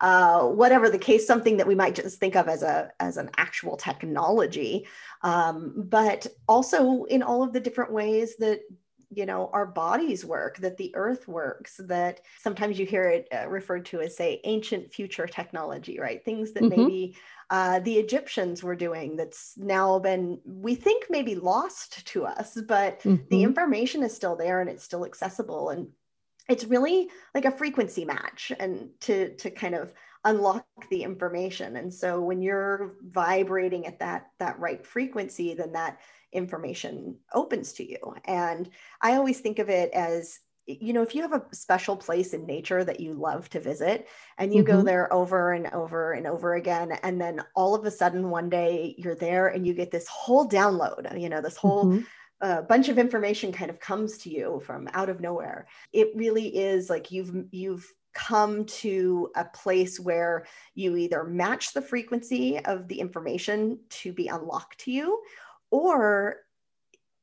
uh, 0.00 0.42
whatever 0.42 0.88
the 0.88 0.98
case 0.98 1.26
something 1.26 1.56
that 1.56 1.66
we 1.66 1.74
might 1.74 1.94
just 1.94 2.20
think 2.20 2.36
of 2.36 2.48
as 2.48 2.62
a 2.62 2.90
as 3.00 3.16
an 3.16 3.30
actual 3.36 3.76
technology 3.76 4.86
um, 5.22 5.74
but 5.76 6.26
also 6.46 7.04
in 7.04 7.22
all 7.22 7.42
of 7.42 7.52
the 7.52 7.60
different 7.60 7.92
ways 7.92 8.36
that 8.36 8.60
you 9.10 9.24
know 9.24 9.48
our 9.52 9.66
bodies 9.66 10.24
work 10.24 10.58
that 10.58 10.76
the 10.76 10.94
earth 10.94 11.26
works 11.26 11.80
that 11.84 12.20
sometimes 12.40 12.78
you 12.78 12.86
hear 12.86 13.08
it 13.08 13.26
uh, 13.34 13.48
referred 13.48 13.84
to 13.84 14.00
as 14.00 14.16
say 14.16 14.40
ancient 14.44 14.92
future 14.92 15.26
technology 15.26 15.98
right 15.98 16.24
things 16.24 16.52
that 16.52 16.62
mm-hmm. 16.62 16.82
maybe 16.82 17.16
uh, 17.50 17.80
the 17.80 17.94
egyptians 17.94 18.62
were 18.62 18.76
doing 18.76 19.16
that's 19.16 19.54
now 19.56 19.98
been 19.98 20.38
we 20.44 20.74
think 20.74 21.06
maybe 21.08 21.34
lost 21.34 22.06
to 22.06 22.24
us 22.24 22.58
but 22.68 23.00
mm-hmm. 23.00 23.22
the 23.30 23.42
information 23.42 24.02
is 24.02 24.14
still 24.14 24.36
there 24.36 24.60
and 24.60 24.68
it's 24.68 24.84
still 24.84 25.04
accessible 25.04 25.70
and 25.70 25.88
it's 26.48 26.64
really 26.64 27.10
like 27.34 27.44
a 27.44 27.50
frequency 27.50 28.04
match 28.04 28.52
and 28.58 28.90
to 29.00 29.34
to 29.36 29.50
kind 29.50 29.74
of 29.74 29.92
unlock 30.24 30.66
the 30.90 31.02
information. 31.02 31.76
And 31.76 31.92
so 31.92 32.20
when 32.20 32.42
you're 32.42 32.96
vibrating 33.02 33.86
at 33.86 34.00
that 34.00 34.30
that 34.38 34.58
right 34.58 34.84
frequency 34.84 35.54
then 35.54 35.72
that 35.72 36.00
information 36.32 37.16
opens 37.32 37.72
to 37.74 37.88
you. 37.88 38.14
And 38.24 38.68
i 39.00 39.14
always 39.14 39.40
think 39.40 39.58
of 39.58 39.68
it 39.68 39.90
as 39.92 40.40
you 40.66 40.92
know 40.92 41.00
if 41.00 41.14
you 41.14 41.22
have 41.22 41.32
a 41.32 41.42
special 41.52 41.96
place 41.96 42.34
in 42.34 42.44
nature 42.44 42.84
that 42.84 43.00
you 43.00 43.14
love 43.14 43.48
to 43.48 43.58
visit 43.58 44.06
and 44.36 44.52
you 44.52 44.62
mm-hmm. 44.62 44.76
go 44.76 44.82
there 44.82 45.10
over 45.10 45.52
and 45.52 45.66
over 45.68 46.12
and 46.12 46.26
over 46.26 46.56
again 46.56 46.92
and 47.02 47.18
then 47.18 47.42
all 47.54 47.74
of 47.74 47.86
a 47.86 47.90
sudden 47.90 48.28
one 48.28 48.50
day 48.50 48.94
you're 48.98 49.14
there 49.14 49.48
and 49.48 49.66
you 49.66 49.72
get 49.72 49.90
this 49.90 50.06
whole 50.08 50.46
download 50.46 51.18
you 51.18 51.30
know 51.30 51.40
this 51.40 51.56
whole 51.56 51.86
mm-hmm 51.86 52.00
a 52.40 52.62
bunch 52.62 52.88
of 52.88 52.98
information 52.98 53.52
kind 53.52 53.70
of 53.70 53.80
comes 53.80 54.18
to 54.18 54.30
you 54.30 54.62
from 54.64 54.88
out 54.92 55.08
of 55.08 55.20
nowhere. 55.20 55.66
It 55.92 56.12
really 56.14 56.56
is 56.56 56.88
like 56.88 57.10
you've 57.10 57.46
you've 57.50 57.92
come 58.14 58.64
to 58.64 59.30
a 59.36 59.44
place 59.44 60.00
where 60.00 60.46
you 60.74 60.96
either 60.96 61.24
match 61.24 61.72
the 61.72 61.82
frequency 61.82 62.58
of 62.64 62.88
the 62.88 62.98
information 63.00 63.78
to 63.88 64.12
be 64.12 64.28
unlocked 64.28 64.78
to 64.80 64.90
you 64.90 65.22
or 65.70 66.38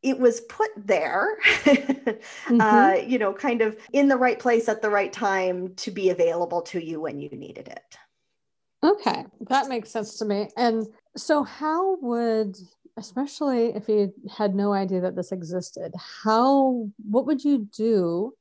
it 0.04 0.18
was 0.18 0.42
put 0.42 0.70
there 0.78 1.38
mm-hmm. 1.42 2.62
uh, 2.62 2.94
you 2.94 3.18
know 3.18 3.34
kind 3.34 3.62
of 3.62 3.76
in 3.92 4.08
the 4.08 4.16
right 4.16 4.40
place 4.40 4.70
at 4.70 4.82
the 4.82 4.90
right 4.90 5.12
time 5.12 5.74
to 5.76 5.92
be 5.92 6.12
available 6.12 6.62
to 6.62 6.84
you 6.84 7.02
when 7.02 7.20
you 7.20 7.30
needed 7.30 7.68
it. 7.68 7.98
Okay 8.84 9.26
that 9.42 9.68
makes 9.68 9.90
sense 9.90 10.18
to 10.20 10.26
me. 10.26 10.50
And 10.56 10.88
so 11.18 11.44
how 11.44 11.98
would 11.98 12.58
especially 12.98 13.76
if 13.76 13.90
you 13.90 14.14
had 14.38 14.56
no 14.56 14.74
idea 14.74 15.02
that 15.02 15.16
this 15.16 15.32
existed. 15.32 15.94
How 16.24 16.90
what 17.10 17.26
would 17.26 17.44
you 17.44 17.68
do 17.76 18.34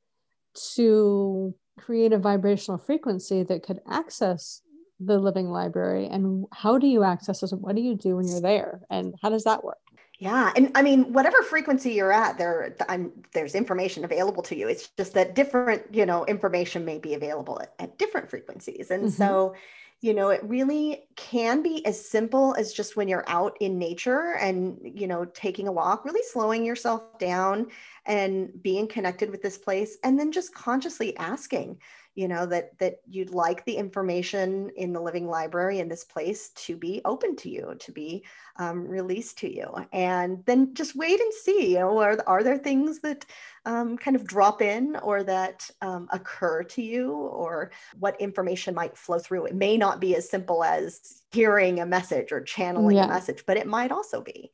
to 0.75 1.53
create 1.77 2.13
a 2.13 2.17
vibrational 2.17 2.77
frequency 2.77 3.43
that 3.43 3.63
could 3.63 3.81
access 3.89 4.61
the 4.99 5.19
living 5.19 5.49
library? 5.49 6.07
And 6.07 6.45
how 6.53 6.77
do 6.77 6.87
you 6.87 7.03
access 7.03 7.41
this 7.41 7.51
what 7.51 7.75
do 7.75 7.81
you 7.81 7.95
do 7.95 8.15
when 8.15 8.27
you're 8.27 8.41
there? 8.41 8.81
And 8.89 9.15
how 9.21 9.29
does 9.29 9.43
that 9.43 9.63
work? 9.63 9.77
Yeah 10.17 10.53
and 10.55 10.71
i 10.75 10.81
mean 10.81 11.11
whatever 11.11 11.43
frequency 11.43 11.91
you're 11.91 12.13
at 12.13 12.37
there 12.37 12.73
I'm, 12.87 13.11
there's 13.33 13.53
information 13.53 14.05
available 14.05 14.43
to 14.43 14.55
you. 14.55 14.69
It's 14.69 14.87
just 14.97 15.13
that 15.15 15.35
different 15.35 15.83
you 15.93 16.05
know 16.05 16.25
information 16.25 16.85
may 16.85 16.99
be 16.99 17.15
available 17.15 17.61
at, 17.61 17.73
at 17.79 17.97
different 17.97 18.29
frequencies. 18.29 18.91
And 18.91 19.03
mm-hmm. 19.03 19.11
so 19.11 19.55
you 20.01 20.13
know 20.13 20.29
it 20.29 20.43
really 20.43 21.07
can 21.15 21.63
be 21.63 21.85
as 21.85 22.09
simple 22.09 22.53
as 22.55 22.73
just 22.73 22.95
when 22.95 23.07
you're 23.07 23.23
out 23.27 23.57
in 23.59 23.79
nature 23.79 24.35
and 24.39 24.77
you 24.83 25.07
know 25.07 25.25
taking 25.25 25.67
a 25.67 25.71
walk 25.71 26.05
really 26.05 26.21
slowing 26.31 26.65
yourself 26.65 27.17
down 27.17 27.67
and 28.05 28.51
being 28.61 28.87
connected 28.87 29.29
with 29.29 29.41
this 29.41 29.57
place 29.57 29.97
and 30.03 30.19
then 30.19 30.31
just 30.31 30.53
consciously 30.53 31.15
asking 31.17 31.77
you 32.15 32.27
know 32.27 32.45
that 32.45 32.77
that 32.79 33.01
you'd 33.07 33.31
like 33.31 33.63
the 33.65 33.75
information 33.75 34.71
in 34.77 34.93
the 34.93 35.01
living 35.01 35.27
library 35.27 35.79
in 35.79 35.89
this 35.89 36.03
place 36.03 36.49
to 36.49 36.75
be 36.75 37.01
open 37.05 37.35
to 37.35 37.49
you 37.49 37.75
to 37.79 37.91
be 37.91 38.23
um, 38.57 38.87
released 38.87 39.37
to 39.39 39.53
you. 39.53 39.67
And 39.91 40.43
then 40.45 40.73
just 40.73 40.95
wait 40.95 41.19
and 41.19 41.33
see 41.33 41.73
you 41.73 41.79
know 41.79 41.97
are, 41.99 42.17
are 42.25 42.43
there 42.43 42.57
things 42.57 42.99
that 43.01 43.25
um, 43.65 43.97
kind 43.97 44.15
of 44.15 44.25
drop 44.25 44.61
in 44.61 44.95
or 44.97 45.23
that 45.23 45.69
um, 45.81 46.07
occur 46.11 46.63
to 46.63 46.81
you 46.81 47.11
or 47.11 47.71
what 47.99 48.19
information 48.21 48.73
might 48.73 48.97
flow 48.97 49.19
through? 49.19 49.45
It 49.45 49.55
may 49.55 49.77
not 49.77 49.99
be 49.99 50.15
as 50.15 50.29
simple 50.29 50.63
as 50.63 51.23
hearing 51.31 51.81
a 51.81 51.85
message 51.85 52.31
or 52.31 52.41
channeling 52.41 52.95
yeah. 52.95 53.05
a 53.05 53.09
message 53.09 53.43
but 53.45 53.57
it 53.57 53.67
might 53.67 53.91
also 53.91 54.21
be 54.21 54.51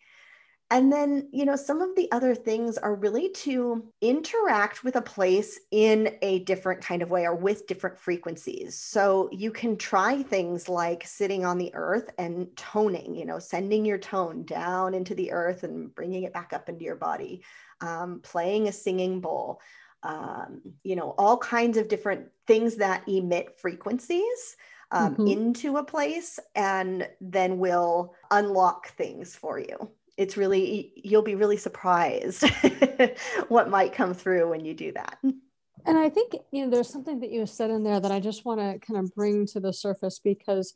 and 0.71 0.91
then, 0.91 1.27
you 1.33 1.43
know, 1.43 1.57
some 1.57 1.81
of 1.81 1.93
the 1.97 2.09
other 2.13 2.33
things 2.33 2.77
are 2.77 2.95
really 2.95 3.27
to 3.29 3.91
interact 3.99 4.85
with 4.85 4.95
a 4.95 5.01
place 5.01 5.59
in 5.71 6.15
a 6.21 6.39
different 6.39 6.81
kind 6.81 7.01
of 7.01 7.09
way 7.09 7.25
or 7.25 7.35
with 7.35 7.67
different 7.67 7.99
frequencies. 7.99 8.77
So 8.77 9.27
you 9.33 9.51
can 9.51 9.75
try 9.75 10.23
things 10.23 10.69
like 10.69 11.05
sitting 11.05 11.43
on 11.43 11.57
the 11.57 11.71
earth 11.73 12.09
and 12.17 12.47
toning, 12.55 13.15
you 13.15 13.25
know, 13.25 13.37
sending 13.37 13.85
your 13.85 13.97
tone 13.97 14.45
down 14.45 14.93
into 14.93 15.13
the 15.13 15.33
earth 15.33 15.63
and 15.63 15.93
bringing 15.93 16.23
it 16.23 16.33
back 16.33 16.53
up 16.53 16.69
into 16.69 16.85
your 16.85 16.95
body, 16.95 17.43
um, 17.81 18.21
playing 18.23 18.69
a 18.69 18.71
singing 18.71 19.19
bowl, 19.19 19.59
um, 20.03 20.61
you 20.83 20.95
know, 20.95 21.13
all 21.17 21.37
kinds 21.37 21.75
of 21.75 21.89
different 21.89 22.27
things 22.47 22.77
that 22.77 23.07
emit 23.09 23.59
frequencies. 23.59 24.55
Um, 24.93 25.13
mm-hmm. 25.13 25.27
into 25.27 25.77
a 25.77 25.85
place 25.85 26.37
and 26.53 27.07
then 27.21 27.59
will 27.59 28.13
unlock 28.29 28.89
things 28.97 29.33
for 29.33 29.57
you 29.57 29.89
it's 30.17 30.37
really 30.37 30.93
you'll 30.95 31.21
be 31.21 31.35
really 31.35 31.57
surprised 31.57 32.43
what 33.47 33.69
might 33.69 33.93
come 33.93 34.13
through 34.13 34.49
when 34.49 34.65
you 34.65 34.73
do 34.73 34.91
that. 34.91 35.17
And 35.23 35.97
i 35.97 36.09
think 36.09 36.33
you 36.51 36.63
know 36.63 36.69
there's 36.69 36.89
something 36.89 37.21
that 37.21 37.31
you 37.31 37.45
said 37.47 37.71
in 37.71 37.83
there 37.83 37.99
that 37.99 38.11
i 38.11 38.19
just 38.19 38.45
want 38.45 38.59
to 38.59 38.77
kind 38.85 38.99
of 38.99 39.15
bring 39.15 39.47
to 39.47 39.59
the 39.59 39.73
surface 39.73 40.19
because 40.19 40.75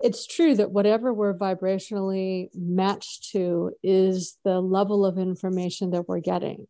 it's 0.00 0.26
true 0.26 0.54
that 0.54 0.70
whatever 0.70 1.12
we're 1.12 1.34
vibrationally 1.34 2.50
matched 2.54 3.30
to 3.32 3.72
is 3.82 4.36
the 4.44 4.60
level 4.60 5.04
of 5.04 5.18
information 5.18 5.90
that 5.90 6.08
we're 6.08 6.20
getting. 6.20 6.66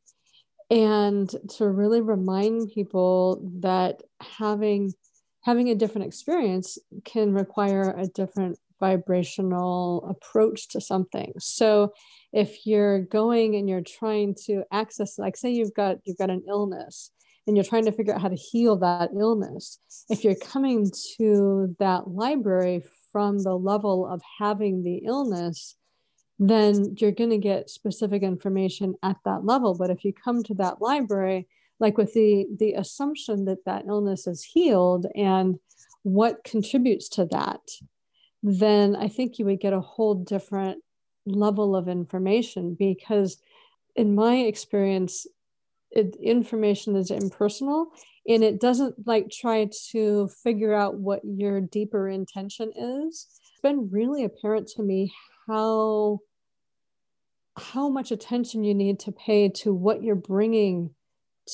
And 0.70 1.30
to 1.56 1.68
really 1.68 2.00
remind 2.00 2.72
people 2.72 3.50
that 3.60 4.02
having 4.20 4.92
having 5.42 5.70
a 5.70 5.74
different 5.74 6.06
experience 6.06 6.78
can 7.04 7.32
require 7.32 7.94
a 7.96 8.06
different 8.06 8.58
vibrational 8.80 10.06
approach 10.08 10.68
to 10.68 10.80
something. 10.80 11.32
So 11.38 11.92
if 12.32 12.66
you're 12.66 13.00
going 13.00 13.56
and 13.56 13.68
you're 13.68 13.80
trying 13.80 14.34
to 14.46 14.64
access 14.72 15.18
like 15.18 15.36
say 15.36 15.50
you've 15.50 15.74
got 15.74 15.98
you've 16.04 16.18
got 16.18 16.30
an 16.30 16.42
illness 16.48 17.10
and 17.46 17.56
you're 17.56 17.64
trying 17.64 17.86
to 17.86 17.92
figure 17.92 18.14
out 18.14 18.20
how 18.20 18.28
to 18.28 18.36
heal 18.36 18.76
that 18.76 19.10
illness 19.18 19.78
if 20.10 20.24
you're 20.24 20.34
coming 20.34 20.90
to 21.16 21.74
that 21.78 22.08
library 22.08 22.82
from 23.10 23.42
the 23.42 23.54
level 23.54 24.06
of 24.06 24.20
having 24.38 24.82
the 24.82 24.96
illness 25.06 25.76
then 26.38 26.94
you're 26.98 27.10
going 27.10 27.30
to 27.30 27.38
get 27.38 27.68
specific 27.68 28.22
information 28.22 28.94
at 29.02 29.16
that 29.24 29.44
level. 29.44 29.74
But 29.76 29.90
if 29.90 30.04
you 30.04 30.12
come 30.12 30.44
to 30.44 30.54
that 30.54 30.80
library 30.80 31.48
like 31.80 31.96
with 31.96 32.12
the 32.14 32.46
the 32.58 32.74
assumption 32.74 33.44
that 33.44 33.64
that 33.64 33.84
illness 33.86 34.26
is 34.26 34.44
healed 34.44 35.06
and 35.14 35.58
what 36.02 36.44
contributes 36.44 37.08
to 37.08 37.24
that 37.26 37.60
then 38.42 38.96
I 38.96 39.08
think 39.08 39.38
you 39.38 39.44
would 39.46 39.60
get 39.60 39.72
a 39.72 39.80
whole 39.80 40.14
different 40.14 40.82
level 41.26 41.76
of 41.76 41.88
information 41.88 42.76
because, 42.78 43.40
in 43.96 44.14
my 44.14 44.36
experience, 44.36 45.26
it, 45.90 46.16
information 46.22 46.96
is 46.96 47.10
impersonal 47.10 47.88
and 48.26 48.44
it 48.44 48.60
doesn't 48.60 49.06
like 49.06 49.30
try 49.30 49.68
to 49.90 50.28
figure 50.42 50.74
out 50.74 50.96
what 50.96 51.20
your 51.24 51.60
deeper 51.60 52.08
intention 52.08 52.70
is. 52.76 53.26
It's 53.40 53.60
been 53.62 53.88
really 53.90 54.24
apparent 54.24 54.68
to 54.76 54.82
me 54.82 55.12
how 55.46 56.20
how 57.56 57.88
much 57.88 58.12
attention 58.12 58.62
you 58.62 58.74
need 58.74 59.00
to 59.00 59.12
pay 59.12 59.48
to 59.48 59.74
what 59.74 60.02
you're 60.02 60.14
bringing 60.14 60.90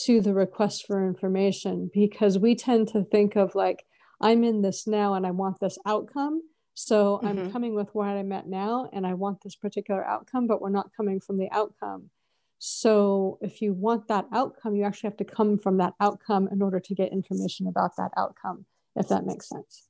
to 0.04 0.20
the 0.20 0.34
request 0.34 0.86
for 0.86 1.06
information 1.06 1.90
because 1.94 2.38
we 2.38 2.54
tend 2.54 2.88
to 2.88 3.04
think 3.04 3.36
of 3.36 3.54
like 3.54 3.84
i'm 4.20 4.44
in 4.44 4.60
this 4.60 4.86
now 4.86 5.14
and 5.14 5.26
i 5.26 5.30
want 5.30 5.58
this 5.60 5.78
outcome 5.86 6.42
so 6.74 7.18
mm-hmm. 7.18 7.26
I'm 7.26 7.52
coming 7.52 7.74
with 7.74 7.94
what 7.94 8.08
I'm 8.08 8.32
at 8.32 8.48
now, 8.48 8.90
and 8.92 9.06
I 9.06 9.14
want 9.14 9.40
this 9.42 9.56
particular 9.56 10.04
outcome, 10.04 10.46
but 10.46 10.60
we're 10.60 10.70
not 10.70 10.90
coming 10.96 11.20
from 11.20 11.38
the 11.38 11.48
outcome. 11.52 12.10
So 12.58 13.38
if 13.42 13.62
you 13.62 13.72
want 13.72 14.08
that 14.08 14.26
outcome, 14.32 14.74
you 14.74 14.84
actually 14.84 15.08
have 15.08 15.16
to 15.18 15.24
come 15.24 15.58
from 15.58 15.78
that 15.78 15.94
outcome 16.00 16.48
in 16.50 16.62
order 16.62 16.80
to 16.80 16.94
get 16.94 17.12
information 17.12 17.66
about 17.66 17.96
that 17.96 18.10
outcome, 18.16 18.66
if 18.96 19.08
that 19.08 19.26
makes 19.26 19.48
sense. 19.48 19.88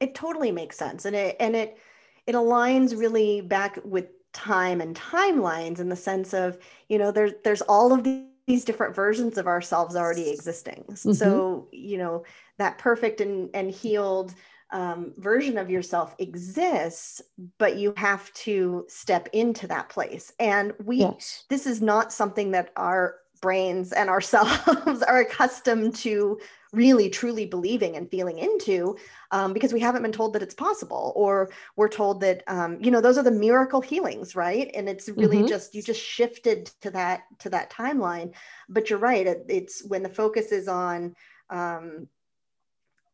It 0.00 0.14
totally 0.14 0.52
makes 0.52 0.76
sense. 0.76 1.04
And 1.04 1.16
it 1.16 1.36
and 1.40 1.56
it 1.56 1.78
it 2.26 2.34
aligns 2.34 2.98
really 2.98 3.40
back 3.40 3.78
with 3.84 4.06
time 4.32 4.80
and 4.80 4.94
timelines 4.96 5.78
in 5.78 5.88
the 5.88 5.96
sense 5.96 6.34
of, 6.34 6.58
you 6.88 6.98
know, 6.98 7.10
there's 7.10 7.32
there's 7.44 7.62
all 7.62 7.92
of 7.92 8.04
these 8.46 8.64
different 8.64 8.94
versions 8.94 9.38
of 9.38 9.46
ourselves 9.46 9.96
already 9.96 10.30
existing. 10.30 10.84
Mm-hmm. 10.88 11.12
So, 11.12 11.68
you 11.72 11.98
know, 11.98 12.24
that 12.58 12.78
perfect 12.78 13.20
and, 13.20 13.48
and 13.54 13.70
healed 13.70 14.34
um, 14.72 15.12
version 15.16 15.58
of 15.58 15.70
yourself 15.70 16.14
exists, 16.18 17.22
but 17.58 17.76
you 17.76 17.94
have 17.96 18.32
to 18.34 18.84
step 18.88 19.28
into 19.32 19.66
that 19.68 19.88
place. 19.88 20.32
And 20.40 20.72
we, 20.84 20.98
yes. 20.98 21.44
this 21.48 21.66
is 21.66 21.80
not 21.80 22.12
something 22.12 22.50
that 22.50 22.70
our 22.76 23.16
brains 23.40 23.92
and 23.92 24.10
ourselves 24.10 25.02
are 25.08 25.20
accustomed 25.20 25.94
to 25.94 26.38
really 26.72 27.08
truly 27.08 27.46
believing 27.46 27.96
and 27.96 28.10
feeling 28.10 28.38
into 28.38 28.96
um, 29.30 29.52
because 29.52 29.72
we 29.72 29.80
haven't 29.80 30.02
been 30.02 30.12
told 30.12 30.32
that 30.32 30.42
it's 30.42 30.54
possible 30.54 31.12
or 31.16 31.50
we're 31.76 31.88
told 31.88 32.20
that 32.20 32.42
um, 32.48 32.76
you 32.80 32.90
know 32.90 33.00
those 33.00 33.16
are 33.16 33.22
the 33.22 33.30
miracle 33.30 33.80
healings 33.80 34.34
right 34.34 34.70
and 34.74 34.88
it's 34.88 35.08
really 35.08 35.38
mm-hmm. 35.38 35.46
just 35.46 35.74
you 35.74 35.82
just 35.82 36.00
shifted 36.00 36.66
to 36.80 36.90
that 36.90 37.22
to 37.38 37.48
that 37.48 37.70
timeline 37.70 38.32
but 38.68 38.90
you're 38.90 38.98
right 38.98 39.26
it, 39.26 39.44
it's 39.48 39.84
when 39.86 40.02
the 40.02 40.08
focus 40.08 40.52
is 40.52 40.68
on 40.68 41.14
um, 41.50 42.08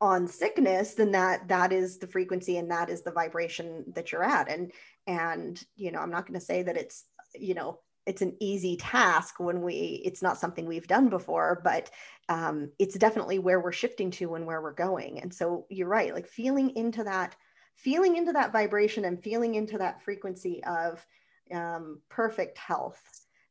on 0.03 0.27
sickness 0.27 0.95
then 0.95 1.13
that 1.13 1.49
that 1.49 1.73
is 1.73 1.99
the 1.99 2.07
frequency 2.07 2.59
and 2.59 2.71
that 2.71 2.91
is 2.91 3.03
the 3.03 3.13
vibration 3.13 3.85
that 3.95 4.13
you're 4.13 4.25
at. 4.25 4.51
And 4.51 4.73
and 5.07 5.63
you 5.75 5.91
know 5.91 5.99
i'm 6.01 6.11
not 6.11 6.27
going 6.27 6.39
to 6.39 6.47
say 6.47 6.63
that 6.63 6.77
it's 6.77 7.05
you 7.35 7.55
know 7.55 7.81
it's 8.05 8.23
an 8.23 8.37
easy 8.41 8.77
task 8.77 9.39
when 9.39 9.63
we 9.63 10.03
it's 10.05 10.23
not 10.23 10.39
something 10.39 10.67
we've 10.67 10.89
done 10.89 11.09
before 11.09 11.61
but 11.65 11.91
um, 12.29 12.71
it's 12.79 12.97
definitely 12.97 13.39
where 13.39 13.61
we're 13.61 13.73
shifting 13.73 14.11
to 14.13 14.35
and 14.35 14.47
where 14.47 14.63
we're 14.63 14.73
going. 14.73 15.21
And 15.21 15.33
so 15.33 15.67
you're 15.69 15.89
right 15.89 16.15
like 16.15 16.27
feeling 16.27 16.75
into 16.77 17.05
that 17.05 17.37
feeling 17.77 18.17
into 18.17 18.33
that 18.33 18.53
vibration 18.53 19.05
and 19.05 19.23
feeling 19.23 19.55
into 19.55 19.79
that 19.79 20.03
frequency 20.03 20.63
of 20.65 21.05
um, 21.53 22.01
perfect 22.09 22.59
health 22.59 23.03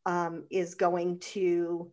um, 0.06 0.46
is 0.50 0.76
going 0.76 1.20
to 1.20 1.92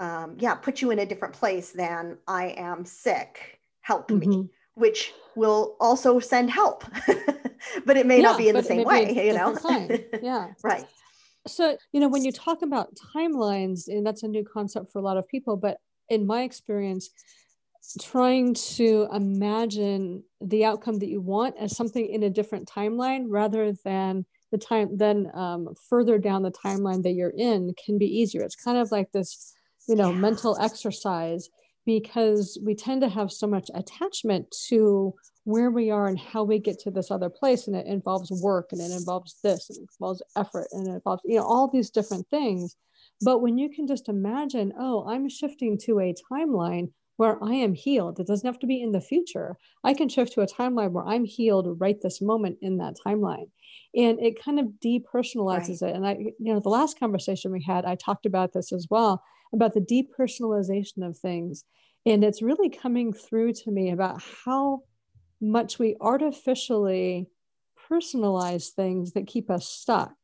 um, 0.00 0.36
yeah 0.38 0.54
put 0.54 0.82
you 0.82 0.90
in 0.90 0.98
a 0.98 1.06
different 1.06 1.32
place 1.32 1.72
than 1.72 2.18
i 2.26 2.48
am 2.58 2.84
sick 2.84 3.55
help 3.86 4.08
mm-hmm. 4.08 4.28
me 4.28 4.48
which 4.74 5.14
will 5.36 5.76
also 5.80 6.18
send 6.18 6.50
help 6.50 6.84
but 7.86 7.96
it 7.96 8.06
may 8.06 8.16
yeah, 8.16 8.22
not 8.22 8.38
be 8.38 8.48
in 8.48 8.54
the 8.54 8.62
same 8.62 8.84
way 8.84 9.26
you 9.26 9.32
know? 9.32 9.56
yeah. 10.22 10.48
Right. 10.62 10.84
So 11.46 11.76
you 11.92 12.00
know 12.00 12.08
when 12.08 12.24
you 12.24 12.32
talk 12.32 12.62
about 12.62 12.88
timelines 13.14 13.86
and 13.86 14.04
that's 14.04 14.24
a 14.24 14.28
new 14.28 14.44
concept 14.44 14.92
for 14.92 14.98
a 14.98 15.02
lot 15.02 15.16
of 15.16 15.28
people 15.28 15.56
but 15.56 15.78
in 16.08 16.26
my 16.26 16.42
experience 16.42 17.10
trying 18.00 18.54
to 18.54 19.06
imagine 19.12 20.24
the 20.40 20.64
outcome 20.64 20.98
that 20.98 21.08
you 21.08 21.20
want 21.20 21.54
as 21.58 21.76
something 21.76 22.04
in 22.04 22.24
a 22.24 22.30
different 22.30 22.68
timeline 22.68 23.26
rather 23.28 23.72
than 23.84 24.26
the 24.50 24.58
time 24.58 24.96
then 24.96 25.30
um, 25.34 25.68
further 25.88 26.18
down 26.18 26.42
the 26.42 26.50
timeline 26.50 27.02
that 27.04 27.12
you're 27.12 27.34
in 27.36 27.72
can 27.84 27.98
be 27.98 28.06
easier. 28.06 28.42
It's 28.42 28.56
kind 28.56 28.78
of 28.78 28.90
like 28.90 29.12
this 29.12 29.54
you 29.88 29.94
know 29.94 30.10
yeah. 30.10 30.18
mental 30.18 30.58
exercise 30.60 31.48
because 31.86 32.58
we 32.62 32.74
tend 32.74 33.00
to 33.00 33.08
have 33.08 33.32
so 33.32 33.46
much 33.46 33.70
attachment 33.72 34.54
to 34.68 35.14
where 35.44 35.70
we 35.70 35.90
are 35.90 36.08
and 36.08 36.18
how 36.18 36.42
we 36.42 36.58
get 36.58 36.78
to 36.80 36.90
this 36.90 37.10
other 37.10 37.30
place 37.30 37.68
and 37.68 37.76
it 37.76 37.86
involves 37.86 38.30
work 38.42 38.70
and 38.72 38.80
it 38.80 38.90
involves 38.90 39.38
this 39.44 39.70
and 39.70 39.78
it 39.78 39.88
involves 39.98 40.20
effort 40.36 40.66
and 40.72 40.88
it 40.88 40.90
involves 40.90 41.22
you 41.24 41.36
know 41.36 41.44
all 41.44 41.70
these 41.70 41.88
different 41.88 42.28
things. 42.28 42.76
But 43.22 43.38
when 43.38 43.56
you 43.56 43.70
can 43.70 43.86
just 43.86 44.08
imagine 44.08 44.72
oh 44.78 45.06
i'm 45.08 45.28
shifting 45.28 45.78
to 45.84 46.00
a 46.00 46.14
timeline 46.30 46.90
where 47.16 47.42
i 47.42 47.54
am 47.54 47.72
healed 47.72 48.18
it 48.18 48.26
doesn't 48.26 48.46
have 48.46 48.58
to 48.58 48.66
be 48.66 48.82
in 48.82 48.90
the 48.90 49.00
future. 49.00 49.56
I 49.84 49.94
can 49.94 50.08
shift 50.08 50.32
to 50.32 50.40
a 50.40 50.46
timeline 50.46 50.90
where 50.90 51.06
i'm 51.06 51.24
healed 51.24 51.80
right 51.80 51.96
this 52.02 52.20
moment 52.20 52.58
in 52.60 52.78
that 52.78 52.96
timeline. 53.06 53.48
And 53.94 54.18
it 54.20 54.42
kind 54.42 54.58
of 54.58 54.66
depersonalizes 54.84 55.80
right. 55.80 55.90
it. 55.90 55.96
And 55.96 56.06
i 56.06 56.16
you 56.18 56.52
know 56.52 56.58
the 56.58 56.68
last 56.68 56.98
conversation 56.98 57.52
we 57.52 57.62
had 57.62 57.84
i 57.84 57.94
talked 57.94 58.26
about 58.26 58.52
this 58.52 58.72
as 58.72 58.88
well 58.90 59.22
about 59.52 59.74
the 59.74 59.80
depersonalization 59.80 61.06
of 61.06 61.18
things. 61.18 61.64
And 62.04 62.22
it's 62.24 62.42
really 62.42 62.68
coming 62.68 63.12
through 63.12 63.54
to 63.54 63.70
me 63.70 63.90
about 63.90 64.22
how 64.44 64.82
much 65.40 65.78
we 65.78 65.96
artificially 66.00 67.28
personalize 67.90 68.70
things 68.70 69.12
that 69.12 69.26
keep 69.26 69.50
us 69.50 69.68
stuck. 69.68 70.14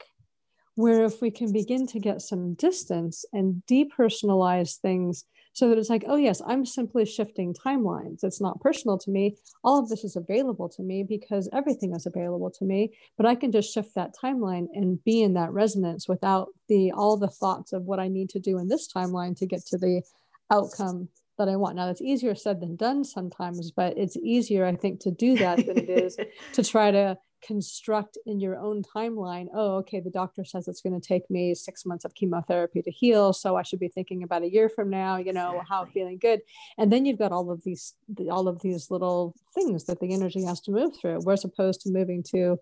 Where 0.74 1.04
if 1.04 1.20
we 1.20 1.30
can 1.30 1.52
begin 1.52 1.86
to 1.88 2.00
get 2.00 2.22
some 2.22 2.54
distance 2.54 3.24
and 3.32 3.62
depersonalize 3.70 4.78
things 4.78 5.24
so 5.52 5.68
that 5.68 5.78
it's 5.78 5.90
like, 5.90 6.04
oh, 6.06 6.16
yes, 6.16 6.40
I'm 6.46 6.64
simply 6.64 7.04
shifting 7.04 7.54
timelines. 7.54 8.24
It's 8.24 8.40
not 8.40 8.60
personal 8.60 8.98
to 8.98 9.10
me. 9.10 9.36
All 9.62 9.78
of 9.78 9.88
this 9.88 10.04
is 10.04 10.16
available 10.16 10.68
to 10.70 10.82
me 10.82 11.02
because 11.02 11.48
everything 11.52 11.94
is 11.94 12.06
available 12.06 12.50
to 12.52 12.64
me. 12.64 12.94
But 13.16 13.26
I 13.26 13.34
can 13.34 13.52
just 13.52 13.72
shift 13.72 13.94
that 13.94 14.14
timeline 14.16 14.66
and 14.74 15.02
be 15.04 15.22
in 15.22 15.34
that 15.34 15.52
resonance 15.52 16.08
without 16.08 16.48
the 16.68 16.92
all 16.92 17.16
the 17.16 17.28
thoughts 17.28 17.72
of 17.72 17.84
what 17.84 18.00
I 18.00 18.08
need 18.08 18.30
to 18.30 18.40
do 18.40 18.58
in 18.58 18.68
this 18.68 18.90
timeline 18.90 19.36
to 19.38 19.46
get 19.46 19.66
to 19.66 19.78
the 19.78 20.02
outcome 20.50 21.08
that 21.38 21.48
I 21.48 21.56
want. 21.56 21.76
Now, 21.76 21.86
that's 21.86 22.02
easier 22.02 22.34
said 22.34 22.60
than 22.60 22.76
done 22.76 23.04
sometimes, 23.04 23.70
but 23.70 23.96
it's 23.96 24.16
easier, 24.16 24.64
I 24.64 24.76
think, 24.76 25.00
to 25.00 25.10
do 25.10 25.36
that 25.36 25.66
than 25.66 25.78
it 25.78 25.90
is 25.90 26.16
to 26.52 26.62
try 26.62 26.90
to 26.90 27.18
construct 27.42 28.16
in 28.26 28.40
your 28.40 28.56
own 28.56 28.82
timeline 28.82 29.46
oh 29.54 29.76
okay 29.76 30.00
the 30.00 30.10
doctor 30.10 30.44
says 30.44 30.68
it's 30.68 30.80
going 30.80 30.98
to 30.98 31.06
take 31.06 31.28
me 31.30 31.54
six 31.54 31.84
months 31.84 32.04
of 32.04 32.14
chemotherapy 32.14 32.80
to 32.82 32.90
heal 32.90 33.32
so 33.32 33.56
i 33.56 33.62
should 33.62 33.80
be 33.80 33.88
thinking 33.88 34.22
about 34.22 34.42
a 34.42 34.50
year 34.50 34.68
from 34.68 34.88
now 34.88 35.16
you 35.16 35.32
know 35.32 35.50
exactly. 35.50 35.66
how 35.68 35.84
feeling 35.86 36.18
good 36.18 36.40
and 36.78 36.92
then 36.92 37.04
you've 37.04 37.18
got 37.18 37.32
all 37.32 37.50
of 37.50 37.62
these 37.64 37.94
all 38.30 38.48
of 38.48 38.60
these 38.62 38.90
little 38.90 39.34
things 39.54 39.84
that 39.84 40.00
the 40.00 40.12
energy 40.12 40.44
has 40.44 40.60
to 40.60 40.70
move 40.70 40.92
through 40.96 41.18
whereas 41.22 41.44
opposed 41.44 41.80
to 41.80 41.90
moving 41.90 42.22
to 42.22 42.58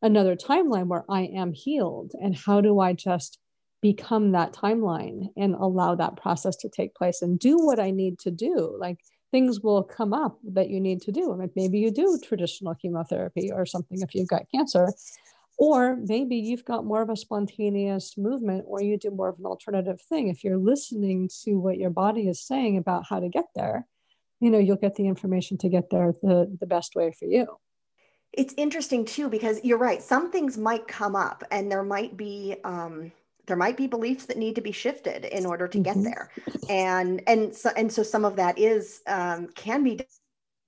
another 0.00 0.34
timeline 0.34 0.86
where 0.86 1.04
i 1.10 1.22
am 1.22 1.52
healed 1.52 2.12
and 2.20 2.36
how 2.36 2.60
do 2.60 2.80
i 2.80 2.92
just 2.92 3.38
become 3.82 4.32
that 4.32 4.52
timeline 4.52 5.28
and 5.36 5.54
allow 5.54 5.94
that 5.94 6.16
process 6.16 6.56
to 6.56 6.68
take 6.68 6.94
place 6.94 7.20
and 7.20 7.38
do 7.38 7.56
what 7.58 7.78
i 7.78 7.90
need 7.90 8.18
to 8.18 8.30
do 8.30 8.74
like 8.78 8.98
things 9.32 9.60
will 9.60 9.82
come 9.82 10.12
up 10.12 10.38
that 10.44 10.70
you 10.70 10.80
need 10.80 11.02
to 11.02 11.10
do. 11.10 11.34
Like 11.34 11.50
maybe 11.56 11.80
you 11.80 11.90
do 11.90 12.20
traditional 12.22 12.74
chemotherapy 12.76 13.50
or 13.50 13.66
something 13.66 14.00
if 14.00 14.14
you've 14.14 14.28
got 14.28 14.42
cancer, 14.54 14.92
or 15.58 15.96
maybe 15.96 16.36
you've 16.36 16.64
got 16.64 16.84
more 16.84 17.02
of 17.02 17.10
a 17.10 17.16
spontaneous 17.16 18.16
movement 18.16 18.64
or 18.68 18.80
you 18.80 18.96
do 18.96 19.10
more 19.10 19.30
of 19.30 19.38
an 19.38 19.46
alternative 19.46 20.00
thing. 20.00 20.28
If 20.28 20.44
you're 20.44 20.58
listening 20.58 21.28
to 21.42 21.54
what 21.54 21.78
your 21.78 21.90
body 21.90 22.28
is 22.28 22.40
saying 22.40 22.76
about 22.76 23.06
how 23.08 23.18
to 23.18 23.28
get 23.28 23.46
there, 23.56 23.86
you 24.38 24.50
know, 24.50 24.58
you'll 24.58 24.76
get 24.76 24.94
the 24.96 25.08
information 25.08 25.58
to 25.58 25.68
get 25.68 25.90
there 25.90 26.12
the, 26.22 26.56
the 26.60 26.66
best 26.66 26.94
way 26.94 27.12
for 27.18 27.26
you. 27.26 27.46
It's 28.32 28.54
interesting 28.56 29.04
too, 29.04 29.28
because 29.28 29.60
you're 29.62 29.78
right. 29.78 30.02
Some 30.02 30.30
things 30.30 30.56
might 30.56 30.88
come 30.88 31.16
up 31.16 31.44
and 31.50 31.70
there 31.70 31.84
might 31.84 32.16
be, 32.16 32.56
um, 32.64 33.12
there 33.46 33.56
might 33.56 33.76
be 33.76 33.86
beliefs 33.86 34.26
that 34.26 34.36
need 34.36 34.54
to 34.54 34.60
be 34.60 34.72
shifted 34.72 35.24
in 35.24 35.46
order 35.46 35.66
to 35.68 35.78
get 35.78 35.96
mm-hmm. 35.96 36.04
there 36.04 36.30
and 36.68 37.22
and 37.26 37.54
so 37.54 37.70
and 37.76 37.92
so 37.92 38.02
some 38.02 38.24
of 38.24 38.36
that 38.36 38.58
is 38.58 39.00
um, 39.06 39.48
can 39.54 39.82
be 39.82 40.00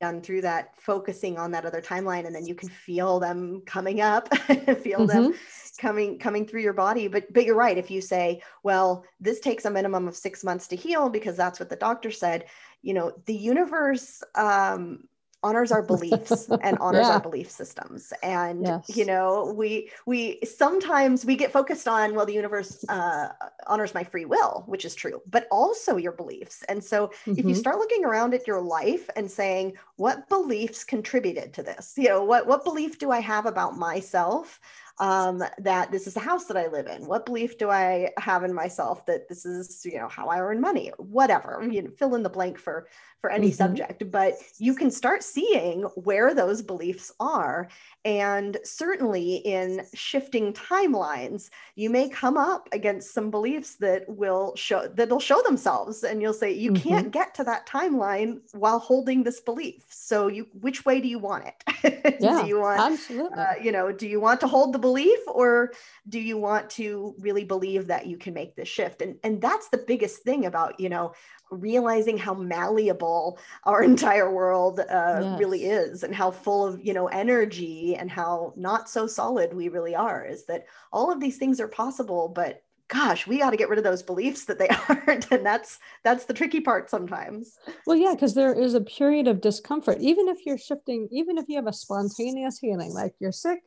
done 0.00 0.20
through 0.20 0.40
that 0.40 0.76
focusing 0.80 1.38
on 1.38 1.52
that 1.52 1.64
other 1.64 1.80
timeline 1.80 2.26
and 2.26 2.34
then 2.34 2.46
you 2.46 2.54
can 2.54 2.68
feel 2.68 3.20
them 3.20 3.62
coming 3.64 4.00
up 4.00 4.28
feel 4.36 5.00
mm-hmm. 5.00 5.06
them 5.06 5.34
coming 5.78 6.18
coming 6.18 6.46
through 6.46 6.60
your 6.60 6.72
body 6.72 7.08
but 7.08 7.32
but 7.32 7.44
you're 7.44 7.54
right 7.54 7.78
if 7.78 7.90
you 7.90 8.00
say 8.00 8.42
well 8.62 9.04
this 9.20 9.40
takes 9.40 9.64
a 9.64 9.70
minimum 9.70 10.08
of 10.08 10.16
six 10.16 10.44
months 10.44 10.68
to 10.68 10.76
heal 10.76 11.08
because 11.08 11.36
that's 11.36 11.60
what 11.60 11.70
the 11.70 11.76
doctor 11.76 12.10
said 12.10 12.44
you 12.82 12.92
know 12.92 13.12
the 13.26 13.34
universe 13.34 14.22
um, 14.34 15.04
honors 15.44 15.70
our 15.70 15.82
beliefs 15.82 16.48
and 16.62 16.78
honors 16.78 17.06
yeah. 17.06 17.12
our 17.12 17.20
belief 17.20 17.50
systems 17.50 18.12
and 18.22 18.66
yes. 18.66 18.96
you 18.96 19.04
know 19.04 19.54
we 19.56 19.90
we 20.06 20.40
sometimes 20.42 21.24
we 21.24 21.36
get 21.36 21.52
focused 21.52 21.86
on 21.86 22.14
well 22.14 22.24
the 22.24 22.32
universe 22.32 22.84
uh, 22.88 23.28
honors 23.66 23.94
my 23.94 24.02
free 24.02 24.24
will 24.24 24.64
which 24.66 24.84
is 24.84 24.94
true 24.94 25.20
but 25.30 25.46
also 25.50 25.96
your 25.96 26.12
beliefs 26.12 26.64
and 26.68 26.82
so 26.82 27.08
mm-hmm. 27.08 27.32
if 27.32 27.38
you 27.38 27.44
mm-hmm. 27.44 27.54
start 27.54 27.78
looking 27.78 28.04
around 28.04 28.32
at 28.32 28.46
your 28.46 28.60
life 28.60 29.08
and 29.16 29.30
saying 29.30 29.74
what 29.96 30.28
beliefs 30.30 30.82
contributed 30.82 31.52
to 31.52 31.62
this 31.62 31.92
you 31.96 32.08
know 32.08 32.24
what 32.24 32.46
what 32.46 32.64
belief 32.64 32.98
do 32.98 33.10
i 33.10 33.20
have 33.20 33.44
about 33.44 33.76
myself 33.76 34.58
um, 34.98 35.42
that 35.58 35.90
this 35.90 36.06
is 36.06 36.14
the 36.14 36.20
house 36.20 36.44
that 36.44 36.56
I 36.56 36.68
live 36.68 36.86
in? 36.86 37.06
What 37.06 37.26
belief 37.26 37.58
do 37.58 37.68
I 37.68 38.10
have 38.18 38.44
in 38.44 38.54
myself 38.54 39.04
that 39.06 39.28
this 39.28 39.44
is, 39.44 39.84
you 39.84 39.98
know, 39.98 40.08
how 40.08 40.28
I 40.28 40.38
earn 40.40 40.60
money? 40.60 40.92
Whatever, 40.98 41.66
you 41.68 41.82
know, 41.82 41.90
fill 41.90 42.14
in 42.14 42.22
the 42.22 42.30
blank 42.30 42.58
for 42.58 42.86
for 43.24 43.30
any 43.30 43.46
mm-hmm. 43.46 43.56
subject. 43.56 44.10
But 44.10 44.34
you 44.58 44.74
can 44.74 44.90
start 44.90 45.22
seeing 45.22 45.80
where 45.94 46.34
those 46.34 46.60
beliefs 46.60 47.10
are, 47.20 47.68
and 48.04 48.58
certainly 48.64 49.36
in 49.36 49.80
shifting 49.94 50.52
timelines, 50.52 51.48
you 51.74 51.88
may 51.88 52.10
come 52.10 52.36
up 52.36 52.68
against 52.72 53.14
some 53.14 53.30
beliefs 53.30 53.76
that 53.76 54.04
will 54.06 54.54
show 54.56 54.88
that'll 54.88 55.20
show 55.20 55.40
themselves, 55.40 56.04
and 56.04 56.20
you'll 56.20 56.34
say 56.34 56.52
you 56.52 56.72
mm-hmm. 56.72 56.86
can't 56.86 57.10
get 57.12 57.34
to 57.36 57.44
that 57.44 57.66
timeline 57.66 58.40
while 58.52 58.78
holding 58.78 59.22
this 59.22 59.40
belief. 59.40 59.86
So 59.88 60.26
you, 60.26 60.46
which 60.60 60.84
way 60.84 61.00
do 61.00 61.08
you 61.08 61.18
want 61.18 61.46
it? 61.46 61.54
Yeah, 62.20 62.42
do 62.42 62.48
you 62.48 62.60
want, 62.60 62.80
absolutely. 62.80 63.38
Uh, 63.38 63.54
you 63.62 63.72
know, 63.72 63.90
do 63.90 64.06
you 64.06 64.20
want 64.20 64.40
to 64.40 64.46
hold 64.46 64.72
the 64.72 64.78
belief 64.78 65.18
or 65.26 65.72
do 66.08 66.20
you 66.20 66.36
want 66.36 66.70
to 66.70 67.14
really 67.18 67.44
believe 67.44 67.86
that 67.86 68.06
you 68.06 68.16
can 68.18 68.34
make 68.34 68.54
this 68.54 68.68
shift 68.68 69.02
and 69.02 69.16
and 69.24 69.40
that's 69.40 69.68
the 69.68 69.78
biggest 69.78 70.22
thing 70.22 70.46
about 70.46 70.78
you 70.78 70.88
know 70.88 71.12
realizing 71.54 72.18
how 72.18 72.34
malleable 72.34 73.38
our 73.64 73.82
entire 73.92 74.30
world 74.30 74.80
uh, 74.80 75.18
yes. 75.20 75.38
really 75.38 75.64
is 75.64 76.02
and 76.02 76.14
how 76.14 76.30
full 76.30 76.66
of 76.66 76.84
you 76.84 76.92
know 76.92 77.06
energy 77.08 77.96
and 77.96 78.10
how 78.10 78.52
not 78.56 78.88
so 78.88 79.06
solid 79.06 79.54
we 79.54 79.68
really 79.68 79.94
are 79.94 80.24
is 80.24 80.44
that 80.46 80.66
all 80.92 81.10
of 81.10 81.20
these 81.20 81.36
things 81.36 81.60
are 81.60 81.68
possible 81.68 82.28
but 82.28 82.62
gosh 82.88 83.26
we 83.26 83.38
got 83.38 83.50
to 83.50 83.56
get 83.56 83.68
rid 83.68 83.78
of 83.78 83.84
those 83.84 84.02
beliefs 84.02 84.44
that 84.44 84.58
they 84.58 84.68
aren't 84.88 85.30
and 85.30 85.44
that's 85.44 85.78
that's 86.02 86.26
the 86.26 86.34
tricky 86.34 86.60
part 86.60 86.90
sometimes 86.90 87.58
well 87.86 87.96
yeah 87.96 88.14
because 88.14 88.34
there 88.34 88.52
is 88.52 88.74
a 88.74 88.80
period 88.80 89.26
of 89.26 89.40
discomfort 89.40 89.98
even 90.00 90.28
if 90.28 90.44
you're 90.44 90.58
shifting 90.58 91.08
even 91.10 91.38
if 91.38 91.46
you 91.48 91.56
have 91.56 91.66
a 91.66 91.72
spontaneous 91.72 92.58
healing 92.58 92.92
like 92.92 93.14
you're 93.20 93.32
sick 93.32 93.62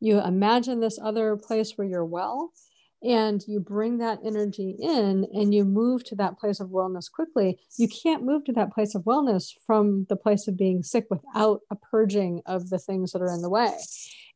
you 0.00 0.20
imagine 0.20 0.80
this 0.80 0.98
other 1.02 1.36
place 1.36 1.76
where 1.76 1.86
you're 1.86 2.04
well 2.04 2.50
and 3.02 3.42
you 3.46 3.60
bring 3.60 3.98
that 3.98 4.20
energy 4.24 4.76
in 4.80 5.26
and 5.32 5.54
you 5.54 5.64
move 5.64 6.04
to 6.04 6.14
that 6.16 6.38
place 6.38 6.60
of 6.60 6.68
wellness 6.68 7.10
quickly, 7.10 7.58
you 7.76 7.88
can't 7.88 8.24
move 8.24 8.44
to 8.44 8.52
that 8.52 8.72
place 8.72 8.94
of 8.94 9.02
wellness 9.02 9.52
from 9.66 10.06
the 10.08 10.16
place 10.16 10.46
of 10.46 10.56
being 10.56 10.82
sick 10.82 11.06
without 11.10 11.60
a 11.70 11.76
purging 11.76 12.42
of 12.46 12.70
the 12.70 12.78
things 12.78 13.12
that 13.12 13.22
are 13.22 13.34
in 13.34 13.42
the 13.42 13.50
way. 13.50 13.72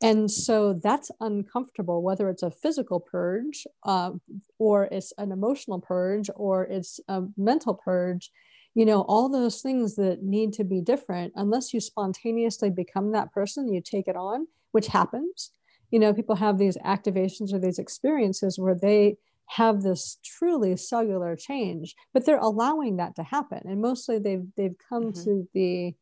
And 0.03 0.31
so 0.31 0.75
that's 0.75 1.11
uncomfortable, 1.21 2.03
whether 2.03 2.29
it's 2.29 2.43
a 2.43 2.51
physical 2.51 3.01
purge 3.01 3.67
uh, 3.85 4.13
or 4.59 4.85
it's 4.85 5.13
an 5.17 5.33
emotional 5.33 5.81
purge 5.81 6.29
or 6.35 6.65
it's 6.65 7.01
a 7.09 7.23
mental 7.37 7.75
purge. 7.75 8.31
You 8.75 8.85
know, 8.85 9.03
all 9.03 9.31
those 9.31 9.63
things 9.63 9.97
that 9.97 10.23
need 10.23 10.53
to 10.55 10.65
be 10.65 10.83
different, 10.83 11.33
unless 11.35 11.73
you 11.73 11.81
spontaneously 11.81 12.69
become 12.69 13.13
that 13.13 13.33
person, 13.33 13.73
you 13.73 13.81
take 13.81 14.07
it 14.07 14.17
on, 14.17 14.49
which 14.73 14.89
happens 14.89 15.53
you 15.91 15.99
know 15.99 16.13
people 16.13 16.37
have 16.37 16.59
these 16.59 16.77
activations 16.79 17.53
or 17.53 17.59
these 17.59 17.79
experiences 17.79 18.59
where 18.59 18.75
they 18.75 19.17
have 19.49 19.83
this 19.83 20.19
truly 20.25 20.77
cellular 20.77 21.37
change 21.37 21.95
but 22.13 22.27
they're 22.27 22.39
allowing 22.39 22.97
that 22.97 23.15
to 23.17 23.23
happen. 23.23 23.61
And 23.65 23.81
mostly 23.81 24.19
they've 24.19 24.47
they've 24.57 24.77
come 24.89 25.13
mm-hmm. 25.13 25.25
to 25.25 25.49
the 25.55 25.95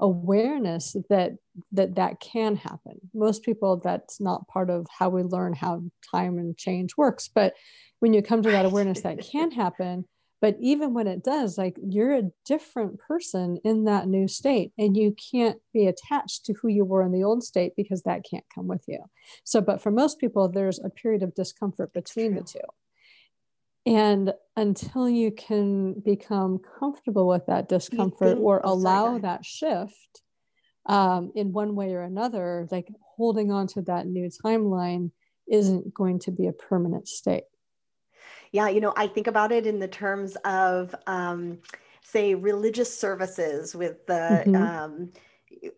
awareness 0.00 0.96
that 1.08 1.32
that 1.72 1.94
that 1.96 2.20
can 2.20 2.56
happen. 2.56 3.00
Most 3.14 3.42
people 3.42 3.80
that's 3.82 4.20
not 4.20 4.48
part 4.48 4.70
of 4.70 4.86
how 4.98 5.08
we 5.08 5.22
learn 5.22 5.54
how 5.54 5.82
time 6.10 6.38
and 6.38 6.56
change 6.56 6.96
works 6.96 7.28
but 7.32 7.54
when 8.00 8.12
you 8.12 8.22
come 8.22 8.42
to 8.42 8.50
that 8.50 8.66
awareness 8.66 9.00
that 9.00 9.18
can 9.18 9.50
happen 9.50 10.04
but 10.46 10.56
even 10.60 10.94
when 10.94 11.08
it 11.08 11.24
does 11.24 11.58
like 11.58 11.76
you're 11.84 12.14
a 12.14 12.30
different 12.44 13.00
person 13.00 13.58
in 13.64 13.82
that 13.82 14.06
new 14.06 14.28
state 14.28 14.70
and 14.78 14.96
you 14.96 15.12
can't 15.32 15.58
be 15.74 15.88
attached 15.88 16.44
to 16.44 16.52
who 16.52 16.68
you 16.68 16.84
were 16.84 17.02
in 17.02 17.10
the 17.10 17.24
old 17.24 17.42
state 17.42 17.72
because 17.76 18.04
that 18.04 18.24
can't 18.24 18.44
come 18.54 18.68
with 18.68 18.84
you. 18.86 19.00
So 19.42 19.60
but 19.60 19.82
for 19.82 19.90
most 19.90 20.20
people 20.20 20.48
there's 20.48 20.78
a 20.78 20.88
period 20.88 21.24
of 21.24 21.34
discomfort 21.34 21.92
between 21.92 22.36
the 22.36 22.42
two. 22.42 22.60
And 23.86 24.34
until 24.56 25.08
you 25.08 25.32
can 25.32 25.94
become 25.94 26.60
comfortable 26.78 27.26
with 27.26 27.46
that 27.46 27.68
discomfort 27.68 28.38
or 28.40 28.60
allow 28.62 29.18
that 29.18 29.44
shift 29.44 30.22
um, 30.88 31.32
in 31.34 31.52
one 31.52 31.74
way 31.74 31.92
or 31.92 32.02
another 32.02 32.68
like 32.70 32.86
holding 33.16 33.50
on 33.50 33.66
to 33.66 33.82
that 33.82 34.06
new 34.06 34.30
timeline 34.44 35.10
isn't 35.50 35.92
going 35.92 36.20
to 36.20 36.30
be 36.30 36.46
a 36.46 36.52
permanent 36.52 37.08
state 37.08 37.46
yeah, 38.52 38.68
you 38.68 38.80
know, 38.80 38.92
I 38.96 39.06
think 39.06 39.26
about 39.26 39.52
it 39.52 39.66
in 39.66 39.78
the 39.78 39.88
terms 39.88 40.36
of, 40.44 40.94
um, 41.06 41.58
say, 42.02 42.34
religious 42.34 42.96
services 42.96 43.74
with 43.74 44.06
the 44.06 44.44
mm-hmm. 44.46 44.54
um, 44.56 45.10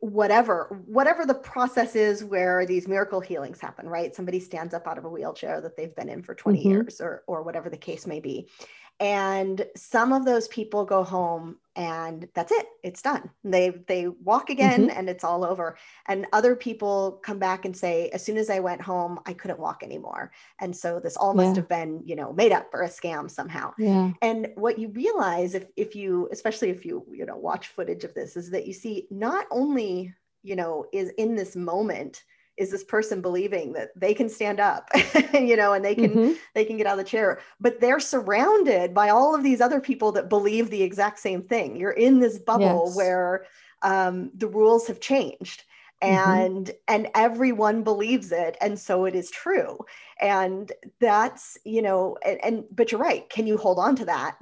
whatever 0.01 0.83
whatever 0.87 1.25
the 1.25 1.35
process 1.35 1.95
is 1.95 2.25
where 2.25 2.67
these 2.67 2.89
miracle 2.89 3.21
healings 3.21 3.61
happen 3.61 3.89
right 3.89 4.15
somebody 4.15 4.41
stands 4.41 4.75
up 4.75 4.87
out 4.87 4.99
of 4.99 5.05
a 5.05 5.09
wheelchair 5.09 5.61
that 5.61 5.77
they've 5.77 5.95
been 5.95 6.09
in 6.09 6.23
for 6.23 6.35
20 6.35 6.59
mm-hmm. 6.59 6.71
years 6.71 7.01
or 7.01 7.23
or 7.27 7.43
whatever 7.43 7.71
the 7.71 7.77
case 7.77 8.07
may 8.07 8.19
be 8.19 8.49
and 9.01 9.65
some 9.77 10.13
of 10.13 10.25
those 10.25 10.49
people 10.49 10.85
go 10.85 11.05
home 11.05 11.57
and 11.77 12.29
that's 12.35 12.51
it. 12.51 12.67
It's 12.83 13.01
done. 13.01 13.31
They 13.45 13.71
they 13.87 14.09
walk 14.09 14.51
again 14.51 14.89
mm-hmm. 14.89 14.99
and 14.99 15.09
it's 15.09 15.23
all 15.23 15.45
over. 15.45 15.77
And 16.07 16.27
other 16.33 16.57
people 16.57 17.21
come 17.23 17.39
back 17.39 17.65
and 17.65 17.77
say 17.77 18.09
as 18.09 18.25
soon 18.25 18.37
as 18.37 18.51
i 18.51 18.59
went 18.59 18.81
home 18.81 19.21
i 19.27 19.33
couldn't 19.33 19.61
walk 19.61 19.85
anymore. 19.85 20.33
And 20.61 20.77
so 20.77 20.99
this 20.99 21.17
all 21.17 21.35
must 21.35 21.55
have 21.55 21.69
been 21.69 22.03
you 22.05 22.17
know 22.17 22.33
made 22.33 22.51
up 22.51 22.69
or 22.73 22.83
a 22.83 22.89
scam 22.89 23.31
somehow. 23.31 23.73
Yeah. 23.79 24.11
and 24.21 24.49
what 24.57 24.79
you 24.79 24.89
realize 24.89 25.55
if 25.55 25.67
if 25.77 25.95
you 25.95 26.29
especially 26.33 26.71
if 26.71 26.85
you 26.85 27.07
you 27.13 27.25
know 27.25 27.37
watch 27.37 27.69
footage 27.69 28.03
of 28.03 28.15
this 28.15 28.37
is 28.37 28.51
that 28.51 28.67
you 28.67 28.73
see 28.73 29.07
not 29.11 29.47
only 29.53 30.13
you 30.43 30.57
know 30.57 30.87
is 30.93 31.11
in 31.11 31.37
this 31.37 31.55
moment 31.55 32.25
is 32.59 32.71
this 32.71 32.85
person 32.85 33.21
believing 33.21 33.73
that 33.73 33.91
they 33.97 34.13
can 34.13 34.29
stand 34.29 34.61
up 34.61 34.89
you 35.33 35.57
know 35.57 35.73
and 35.73 35.85
they 35.85 35.95
can 35.95 36.11
mm-hmm. 36.11 36.33
they 36.55 36.65
can 36.65 36.77
get 36.77 36.87
out 36.87 36.99
of 36.99 37.05
the 37.05 37.11
chair 37.11 37.41
but 37.61 37.81
they're 37.81 38.01
surrounded 38.01 38.93
by 38.93 39.09
all 39.09 39.35
of 39.35 39.43
these 39.43 39.61
other 39.61 39.81
people 39.81 40.13
that 40.13 40.29
believe 40.29 40.69
the 40.69 40.83
exact 40.83 41.19
same 41.19 41.43
thing 41.43 41.77
you're 41.77 41.93
in 41.93 42.19
this 42.19 42.39
bubble 42.39 42.85
yes. 42.87 42.97
where 42.97 43.45
um, 43.83 44.31
the 44.35 44.49
rules 44.49 44.87
have 44.87 45.01
changed 45.01 45.65
mm-hmm. 46.03 46.31
and 46.31 46.67
mm-hmm. 46.67 46.95
and 46.95 47.09
everyone 47.15 47.83
believes 47.83 48.33
it 48.33 48.57
and 48.61 48.79
so 48.79 49.05
it 49.05 49.15
is 49.15 49.31
true 49.31 49.79
and 50.21 50.73
that's 51.01 51.57
you 51.65 51.83
know 51.83 52.17
and, 52.25 52.45
and 52.45 52.65
but 52.73 52.91
you're 52.93 53.01
right 53.01 53.31
can 53.31 53.47
you 53.47 53.57
hold 53.57 53.79
on 53.79 53.95
to 53.97 54.05
that 54.05 54.37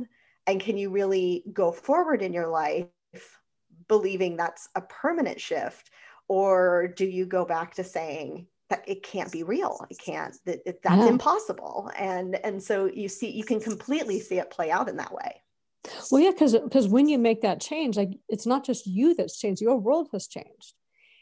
and 0.47 0.61
can 0.61 0.77
you 0.77 0.91
really 0.91 1.45
go 1.53 1.71
forward 1.73 2.23
in 2.23 2.33
your 2.33 2.49
life 2.49 2.87
believing 3.89 4.37
that's 4.37 4.69
a 4.75 4.81
permanent 4.81 5.41
shift 5.41 5.91
or 6.29 6.89
do 6.89 7.07
you 7.07 7.27
go 7.27 7.45
back 7.45 7.75
to 7.75 7.85
saying 7.85 8.47
that 8.71 8.85
it 8.87 9.03
can't 9.03 9.31
be 9.31 9.43
real? 9.43 9.85
It 9.91 9.99
can't 9.99 10.35
that 10.45 10.61
it, 10.67 10.83
that's 10.83 11.03
yeah. 11.03 11.09
impossible. 11.09 11.91
And 11.97 12.37
and 12.45 12.63
so 12.63 12.87
you 12.87 13.09
see 13.09 13.31
you 13.31 13.45
can 13.45 13.61
completely 13.61 14.21
see 14.21 14.39
it 14.39 14.51
play 14.51 14.71
out 14.71 14.89
in 14.89 14.97
that 14.97 15.13
way. 15.13 15.43
Well 16.11 16.21
yeah 16.21 16.33
because 16.33 16.57
because 16.59 16.89
when 16.89 17.09
you 17.09 17.19
make 17.19 17.43
that 17.43 17.61
change 17.61 17.97
like 17.97 18.11
it's 18.29 18.47
not 18.47 18.65
just 18.65 18.87
you 18.87 19.15
that's 19.15 19.39
changed 19.39 19.63
your 19.63 19.77
world 19.77 20.09
has 20.13 20.27
changed. 20.27 20.75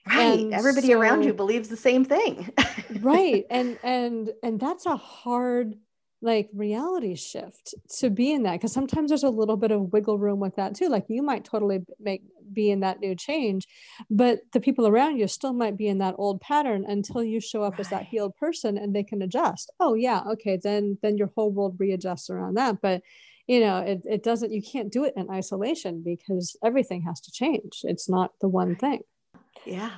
Right. 0.06 0.38
And 0.38 0.52
everybody 0.52 0.88
so, 0.88 1.00
around 1.00 1.24
you 1.24 1.32
believes 1.32 1.68
the 1.68 1.76
same 1.76 2.04
thing. 2.04 2.52
Right. 3.00 3.44
And 3.50 3.78
and 3.82 4.30
and 4.42 4.60
that's 4.60 4.86
a 4.86 4.96
hard 4.96 5.74
like 6.24 6.48
reality 6.54 7.14
shift 7.14 7.74
to 7.98 8.08
be 8.08 8.32
in 8.32 8.44
that 8.44 8.52
because 8.52 8.72
sometimes 8.72 9.10
there's 9.10 9.22
a 9.22 9.28
little 9.28 9.58
bit 9.58 9.70
of 9.70 9.92
wiggle 9.92 10.18
room 10.18 10.40
with 10.40 10.56
that 10.56 10.74
too 10.74 10.88
like 10.88 11.04
you 11.08 11.22
might 11.22 11.44
totally 11.44 11.80
make 12.00 12.22
be 12.50 12.70
in 12.70 12.80
that 12.80 12.98
new 13.00 13.14
change 13.14 13.68
but 14.08 14.40
the 14.52 14.60
people 14.60 14.86
around 14.86 15.18
you 15.18 15.28
still 15.28 15.52
might 15.52 15.76
be 15.76 15.86
in 15.86 15.98
that 15.98 16.14
old 16.16 16.40
pattern 16.40 16.84
until 16.88 17.22
you 17.22 17.40
show 17.40 17.62
up 17.62 17.72
right. 17.72 17.80
as 17.80 17.90
that 17.90 18.04
healed 18.04 18.34
person 18.36 18.78
and 18.78 18.94
they 18.94 19.02
can 19.02 19.20
adjust. 19.20 19.70
Oh 19.78 19.94
yeah 19.94 20.22
okay 20.32 20.58
then 20.62 20.98
then 21.02 21.18
your 21.18 21.30
whole 21.34 21.52
world 21.52 21.76
readjusts 21.78 22.30
around 22.30 22.54
that 22.54 22.80
but 22.80 23.02
you 23.46 23.60
know 23.60 23.78
it, 23.78 24.02
it 24.04 24.22
doesn't 24.22 24.52
you 24.52 24.62
can't 24.62 24.90
do 24.90 25.04
it 25.04 25.12
in 25.16 25.30
isolation 25.30 26.02
because 26.02 26.56
everything 26.64 27.02
has 27.02 27.20
to 27.20 27.32
change. 27.32 27.80
It's 27.82 28.08
not 28.08 28.32
the 28.40 28.48
one 28.48 28.76
thing. 28.76 29.02
Yeah. 29.66 29.90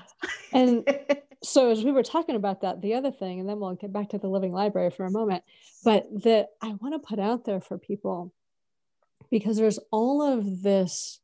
And 0.53 0.89
so 1.43 1.71
as 1.71 1.85
we 1.85 1.93
were 1.93 2.03
talking 2.03 2.37
about 2.37 2.63
that 2.63 2.81
the 2.83 2.95
other 2.95 3.11
thing 3.11 3.41
and 3.41 3.49
then 3.49 3.61
we'll 3.61 3.75
get 3.75 3.93
back 3.93 4.09
to 4.11 4.19
the 4.19 4.29
living 4.29 4.53
library 4.53 4.91
for 4.91 5.05
a 5.05 5.11
moment 5.11 5.43
but 5.85 6.05
that 6.23 6.49
i 6.63 6.69
want 6.81 6.95
to 6.95 7.09
put 7.09 7.19
out 7.19 7.45
there 7.45 7.61
for 7.61 7.79
people 7.79 8.33
because 9.31 9.57
there's 9.57 9.79
all 9.91 10.23
of 10.23 10.63
this 10.63 11.21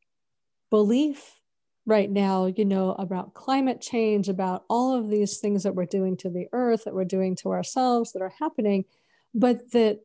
belief 0.70 1.40
right 1.86 2.10
now 2.10 2.46
you 2.46 2.64
know 2.64 2.92
about 2.92 3.34
climate 3.34 3.80
change 3.80 4.28
about 4.28 4.64
all 4.68 4.94
of 4.94 5.10
these 5.10 5.38
things 5.38 5.62
that 5.62 5.74
we're 5.74 5.84
doing 5.84 6.16
to 6.16 6.30
the 6.30 6.46
earth 6.52 6.84
that 6.84 6.94
we're 6.94 7.04
doing 7.04 7.34
to 7.34 7.50
ourselves 7.50 8.12
that 8.12 8.22
are 8.22 8.34
happening 8.38 8.84
but 9.34 9.72
that 9.72 10.00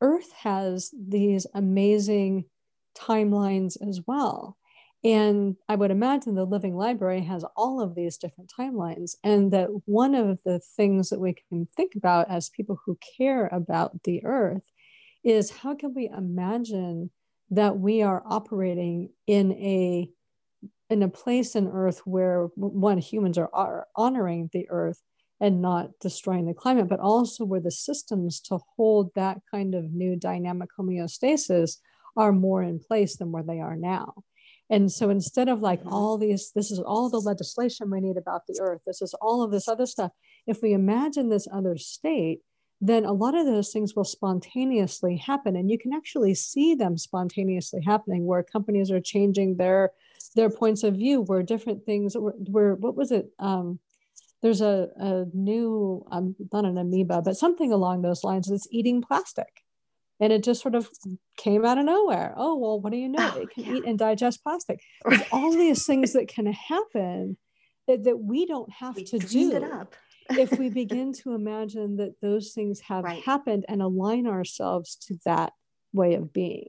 earth 0.00 0.32
has 0.32 0.90
these 0.98 1.46
amazing 1.54 2.44
timelines 2.96 3.76
as 3.86 4.00
well 4.06 4.56
and 5.02 5.56
I 5.66 5.76
would 5.76 5.90
imagine 5.90 6.34
the 6.34 6.44
Living 6.44 6.76
Library 6.76 7.22
has 7.22 7.44
all 7.56 7.80
of 7.80 7.94
these 7.94 8.18
different 8.18 8.52
timelines. 8.56 9.14
And 9.24 9.50
that 9.52 9.68
one 9.86 10.14
of 10.14 10.38
the 10.44 10.60
things 10.76 11.08
that 11.08 11.20
we 11.20 11.34
can 11.48 11.66
think 11.66 11.94
about 11.96 12.30
as 12.30 12.50
people 12.50 12.78
who 12.84 12.98
care 13.16 13.46
about 13.46 14.02
the 14.02 14.24
earth 14.24 14.70
is 15.24 15.50
how 15.50 15.74
can 15.74 15.94
we 15.94 16.08
imagine 16.08 17.10
that 17.50 17.78
we 17.78 18.02
are 18.02 18.22
operating 18.26 19.10
in 19.26 19.52
a 19.52 20.10
in 20.90 21.02
a 21.02 21.08
place 21.08 21.54
in 21.54 21.68
earth 21.68 22.02
where 22.04 22.48
one 22.56 22.98
humans 22.98 23.38
are, 23.38 23.50
are 23.52 23.86
honoring 23.96 24.50
the 24.52 24.68
earth 24.70 25.00
and 25.40 25.62
not 25.62 25.90
destroying 26.00 26.46
the 26.46 26.54
climate 26.54 26.88
but 26.88 27.00
also 27.00 27.44
where 27.44 27.60
the 27.60 27.70
systems 27.70 28.40
to 28.40 28.58
hold 28.76 29.10
that 29.14 29.38
kind 29.50 29.74
of 29.74 29.92
new 29.92 30.16
dynamic 30.16 30.68
homeostasis 30.78 31.76
are 32.16 32.32
more 32.32 32.62
in 32.62 32.78
place 32.78 33.16
than 33.16 33.30
where 33.30 33.42
they 33.42 33.60
are 33.60 33.76
now 33.76 34.14
and 34.70 34.90
so 34.90 35.10
instead 35.10 35.48
of 35.48 35.60
like 35.60 35.80
mm-hmm. 35.80 35.92
all 35.92 36.16
these, 36.16 36.52
this 36.54 36.70
is 36.70 36.78
all 36.78 37.10
the 37.10 37.20
legislation 37.20 37.90
we 37.90 38.00
need 38.00 38.16
about 38.16 38.46
the 38.46 38.58
earth, 38.62 38.82
this 38.86 39.02
is 39.02 39.14
all 39.20 39.42
of 39.42 39.50
this 39.50 39.68
other 39.68 39.86
stuff. 39.86 40.12
If 40.46 40.62
we 40.62 40.72
imagine 40.72 41.28
this 41.28 41.48
other 41.52 41.76
state, 41.76 42.40
then 42.80 43.04
a 43.04 43.12
lot 43.12 43.34
of 43.34 43.44
those 43.44 43.72
things 43.72 43.94
will 43.94 44.04
spontaneously 44.04 45.16
happen. 45.16 45.56
And 45.56 45.70
you 45.70 45.78
can 45.78 45.92
actually 45.92 46.34
see 46.34 46.74
them 46.74 46.96
spontaneously 46.96 47.82
happening 47.82 48.24
where 48.24 48.42
companies 48.42 48.90
are 48.90 49.00
changing 49.00 49.56
their 49.56 49.90
their 50.36 50.50
points 50.50 50.84
of 50.84 50.94
view, 50.94 51.22
where 51.22 51.42
different 51.42 51.84
things 51.84 52.16
were, 52.16 52.34
where 52.48 52.74
what 52.76 52.94
was 52.94 53.10
it? 53.10 53.32
Um, 53.40 53.80
there's 54.42 54.60
a, 54.60 54.88
a 54.96 55.24
new, 55.34 56.06
um, 56.10 56.36
not 56.52 56.64
an 56.64 56.78
amoeba, 56.78 57.20
but 57.20 57.36
something 57.36 57.72
along 57.72 58.02
those 58.02 58.22
lines 58.22 58.48
that's 58.48 58.68
eating 58.70 59.02
plastic. 59.02 59.64
And 60.20 60.32
it 60.32 60.44
just 60.44 60.60
sort 60.60 60.74
of 60.74 60.88
came 61.36 61.64
out 61.64 61.78
of 61.78 61.86
nowhere. 61.86 62.34
Oh, 62.36 62.56
well, 62.56 62.80
what 62.80 62.92
do 62.92 62.98
you 62.98 63.08
know? 63.08 63.32
Oh, 63.34 63.40
it 63.40 63.50
can 63.50 63.64
yeah. 63.64 63.74
eat 63.74 63.84
and 63.86 63.98
digest 63.98 64.42
plastic. 64.42 64.80
There's 65.08 65.22
all 65.32 65.52
these 65.52 65.86
things 65.86 66.12
that 66.12 66.28
can 66.28 66.46
happen 66.46 67.38
that, 67.88 68.04
that 68.04 68.18
we 68.18 68.46
don't 68.46 68.70
have 68.70 68.96
we 68.96 69.04
to 69.04 69.18
do 69.18 69.86
if 70.30 70.58
we 70.58 70.68
begin 70.68 71.12
to 71.12 71.32
imagine 71.32 71.96
that 71.96 72.20
those 72.20 72.52
things 72.52 72.80
have 72.80 73.04
right. 73.04 73.22
happened 73.22 73.64
and 73.68 73.82
align 73.82 74.26
ourselves 74.26 74.96
to 75.06 75.18
that 75.24 75.52
way 75.92 76.14
of 76.14 76.32
being. 76.32 76.68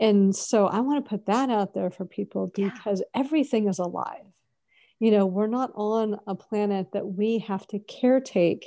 And 0.00 0.34
so 0.34 0.66
I 0.66 0.80
want 0.80 1.04
to 1.04 1.08
put 1.08 1.26
that 1.26 1.50
out 1.50 1.74
there 1.74 1.90
for 1.90 2.04
people 2.04 2.50
because 2.54 3.00
yeah. 3.00 3.20
everything 3.20 3.68
is 3.68 3.78
alive. 3.78 4.26
You 5.00 5.10
know, 5.10 5.26
we're 5.26 5.46
not 5.46 5.70
on 5.74 6.18
a 6.26 6.34
planet 6.34 6.92
that 6.92 7.06
we 7.06 7.38
have 7.40 7.66
to 7.68 7.78
caretake 7.78 8.64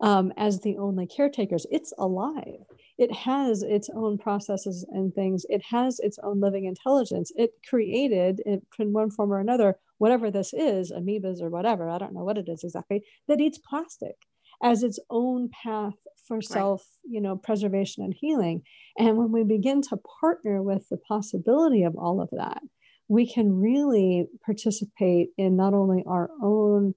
um, 0.00 0.32
as 0.36 0.60
the 0.60 0.76
only 0.78 1.06
caretakers. 1.06 1.66
It's 1.70 1.92
alive. 1.98 2.64
It 2.96 3.12
has 3.12 3.62
its 3.62 3.90
own 3.94 4.18
processes 4.18 4.86
and 4.90 5.12
things. 5.12 5.44
It 5.48 5.62
has 5.70 5.98
its 5.98 6.18
own 6.22 6.40
living 6.40 6.64
intelligence. 6.64 7.32
It 7.34 7.50
created, 7.68 8.40
in 8.46 8.62
one 8.78 9.10
form 9.10 9.32
or 9.32 9.40
another, 9.40 9.78
whatever 9.98 10.30
this 10.30 10.52
is, 10.52 10.92
amoebas 10.92 11.40
or 11.40 11.50
whatever, 11.50 11.88
I 11.88 11.98
don't 11.98 12.14
know 12.14 12.24
what 12.24 12.38
it 12.38 12.48
is 12.48 12.62
exactly, 12.62 13.02
that 13.28 13.40
eats 13.40 13.58
plastic 13.58 14.14
as 14.62 14.82
its 14.82 14.98
own 15.10 15.50
path 15.62 15.94
for 16.26 16.40
self, 16.40 16.80
right. 17.04 17.12
you 17.12 17.20
know, 17.20 17.36
preservation 17.36 18.02
and 18.02 18.14
healing. 18.18 18.62
And 18.98 19.16
when 19.16 19.32
we 19.32 19.44
begin 19.44 19.82
to 19.82 19.98
partner 20.20 20.62
with 20.62 20.88
the 20.88 20.96
possibility 20.96 21.82
of 21.82 21.96
all 21.96 22.20
of 22.20 22.30
that, 22.32 22.62
we 23.08 23.30
can 23.30 23.60
really 23.60 24.26
participate 24.44 25.30
in 25.36 25.56
not 25.56 25.74
only 25.74 26.04
our 26.06 26.30
own 26.42 26.94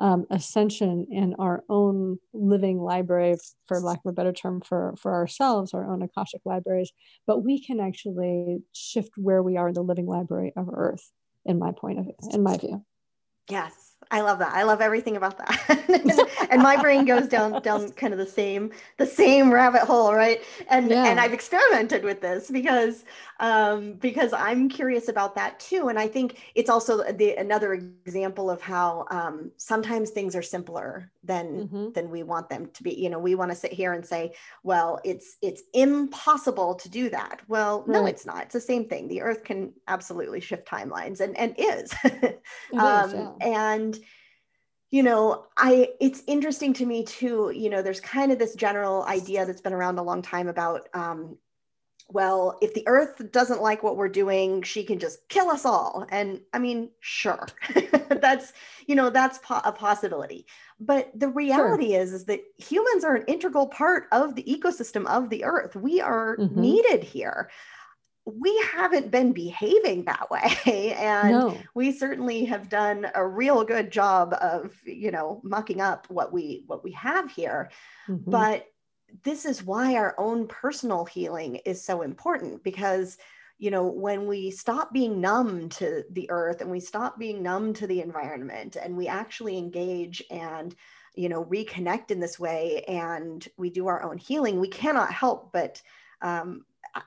um, 0.00 0.24
ascension 0.30 1.06
and 1.14 1.34
our 1.38 1.62
own 1.68 2.18
living 2.32 2.78
library, 2.80 3.36
for 3.66 3.78
lack 3.80 3.98
of 4.04 4.10
a 4.10 4.12
better 4.12 4.32
term, 4.32 4.60
for, 4.62 4.94
for 4.98 5.14
ourselves, 5.14 5.74
our 5.74 5.92
own 5.92 6.02
Akashic 6.02 6.40
libraries, 6.44 6.90
but 7.26 7.44
we 7.44 7.62
can 7.62 7.78
actually 7.78 8.58
shift 8.72 9.12
where 9.16 9.42
we 9.42 9.56
are 9.56 9.68
in 9.68 9.74
the 9.74 9.82
living 9.82 10.06
library 10.06 10.52
of 10.56 10.68
Earth, 10.72 11.12
in 11.44 11.58
my 11.58 11.72
point 11.72 11.98
of 11.98 12.06
view, 12.06 12.14
in 12.32 12.42
my 12.42 12.56
view. 12.56 12.84
Yes. 13.48 13.89
I 14.12 14.22
love 14.22 14.40
that. 14.40 14.52
I 14.52 14.64
love 14.64 14.80
everything 14.80 15.16
about 15.16 15.38
that. 15.38 16.48
and 16.50 16.62
my 16.62 16.76
brain 16.80 17.04
goes 17.04 17.28
down 17.28 17.62
down 17.62 17.90
kind 18.02 18.12
of 18.12 18.18
the 18.18 18.26
same 18.26 18.72
the 18.96 19.06
same 19.06 19.52
rabbit 19.52 19.82
hole, 19.82 20.12
right? 20.14 20.42
And 20.68 20.90
yeah. 20.90 21.04
and 21.04 21.20
I've 21.20 21.32
experimented 21.32 22.02
with 22.02 22.20
this 22.20 22.50
because 22.50 23.04
um, 23.38 23.94
because 23.94 24.32
I'm 24.32 24.68
curious 24.68 25.08
about 25.08 25.34
that 25.36 25.60
too. 25.60 25.88
And 25.88 25.98
I 25.98 26.08
think 26.08 26.40
it's 26.56 26.68
also 26.68 27.04
the 27.12 27.36
another 27.36 27.74
example 27.74 28.50
of 28.50 28.60
how 28.60 29.06
um, 29.10 29.52
sometimes 29.56 30.10
things 30.10 30.34
are 30.34 30.42
simpler 30.42 31.10
than 31.22 31.68
mm-hmm. 31.68 31.92
than 31.92 32.10
we 32.10 32.24
want 32.24 32.48
them 32.48 32.68
to 32.74 32.82
be. 32.82 32.92
You 32.92 33.10
know, 33.10 33.18
we 33.18 33.36
want 33.36 33.52
to 33.52 33.56
sit 33.56 33.72
here 33.72 33.92
and 33.92 34.04
say, 34.04 34.34
well, 34.64 35.00
it's 35.04 35.36
it's 35.40 35.62
impossible 35.72 36.74
to 36.74 36.88
do 36.88 37.10
that. 37.10 37.42
Well, 37.46 37.84
no, 37.86 38.06
it's 38.06 38.26
not. 38.26 38.44
It's 38.44 38.54
the 38.54 38.60
same 38.60 38.88
thing. 38.88 39.06
The 39.06 39.22
Earth 39.22 39.44
can 39.44 39.72
absolutely 39.86 40.40
shift 40.40 40.66
timelines, 40.66 41.20
and 41.20 41.36
and 41.36 41.54
is. 41.56 41.94
um, 42.76 43.10
is 43.10 43.14
yeah. 43.14 43.30
And 43.40 43.89
you 44.90 45.02
know 45.02 45.46
i 45.56 45.88
it's 46.00 46.22
interesting 46.26 46.72
to 46.72 46.86
me 46.86 47.04
too 47.04 47.52
you 47.54 47.70
know 47.70 47.82
there's 47.82 48.00
kind 48.00 48.32
of 48.32 48.38
this 48.38 48.54
general 48.54 49.04
idea 49.04 49.46
that's 49.46 49.60
been 49.60 49.72
around 49.72 49.98
a 49.98 50.02
long 50.02 50.22
time 50.22 50.48
about 50.48 50.88
um, 50.94 51.36
well 52.08 52.58
if 52.60 52.74
the 52.74 52.86
earth 52.86 53.30
doesn't 53.30 53.62
like 53.62 53.82
what 53.82 53.96
we're 53.96 54.08
doing 54.08 54.62
she 54.62 54.84
can 54.84 54.98
just 54.98 55.26
kill 55.28 55.48
us 55.48 55.64
all 55.64 56.06
and 56.10 56.40
i 56.52 56.58
mean 56.58 56.90
sure 57.00 57.46
that's 58.20 58.52
you 58.86 58.94
know 58.94 59.10
that's 59.10 59.38
po- 59.38 59.60
a 59.64 59.72
possibility 59.72 60.44
but 60.80 61.10
the 61.14 61.28
reality 61.28 61.92
sure. 61.92 62.00
is 62.00 62.12
is 62.12 62.24
that 62.24 62.40
humans 62.58 63.04
are 63.04 63.14
an 63.14 63.24
integral 63.26 63.68
part 63.68 64.06
of 64.12 64.34
the 64.34 64.42
ecosystem 64.42 65.06
of 65.06 65.30
the 65.30 65.44
earth 65.44 65.76
we 65.76 66.00
are 66.00 66.36
mm-hmm. 66.36 66.60
needed 66.60 67.04
here 67.04 67.48
we 68.26 68.56
haven't 68.72 69.10
been 69.10 69.32
behaving 69.32 70.04
that 70.04 70.30
way 70.30 70.92
and 70.98 71.30
no. 71.30 71.58
we 71.74 71.92
certainly 71.92 72.44
have 72.44 72.68
done 72.68 73.06
a 73.14 73.26
real 73.26 73.64
good 73.64 73.90
job 73.90 74.34
of 74.40 74.74
you 74.84 75.10
know 75.10 75.40
mucking 75.42 75.80
up 75.80 76.08
what 76.10 76.32
we 76.32 76.64
what 76.66 76.84
we 76.84 76.92
have 76.92 77.30
here 77.30 77.70
mm-hmm. 78.08 78.30
but 78.30 78.66
this 79.24 79.44
is 79.44 79.64
why 79.64 79.96
our 79.96 80.14
own 80.18 80.46
personal 80.46 81.04
healing 81.04 81.56
is 81.64 81.84
so 81.84 82.02
important 82.02 82.62
because 82.62 83.18
you 83.58 83.70
know 83.70 83.86
when 83.86 84.26
we 84.26 84.50
stop 84.50 84.92
being 84.92 85.20
numb 85.20 85.68
to 85.68 86.04
the 86.12 86.30
earth 86.30 86.60
and 86.60 86.70
we 86.70 86.80
stop 86.80 87.18
being 87.18 87.42
numb 87.42 87.72
to 87.72 87.86
the 87.86 88.00
environment 88.00 88.76
and 88.76 88.96
we 88.96 89.08
actually 89.08 89.56
engage 89.58 90.22
and 90.30 90.74
you 91.14 91.28
know 91.28 91.44
reconnect 91.44 92.10
in 92.10 92.20
this 92.20 92.38
way 92.38 92.84
and 92.86 93.48
we 93.56 93.70
do 93.70 93.86
our 93.86 94.02
own 94.02 94.18
healing 94.18 94.60
we 94.60 94.68
cannot 94.68 95.12
help 95.12 95.52
but 95.52 95.80
um, 96.22 96.64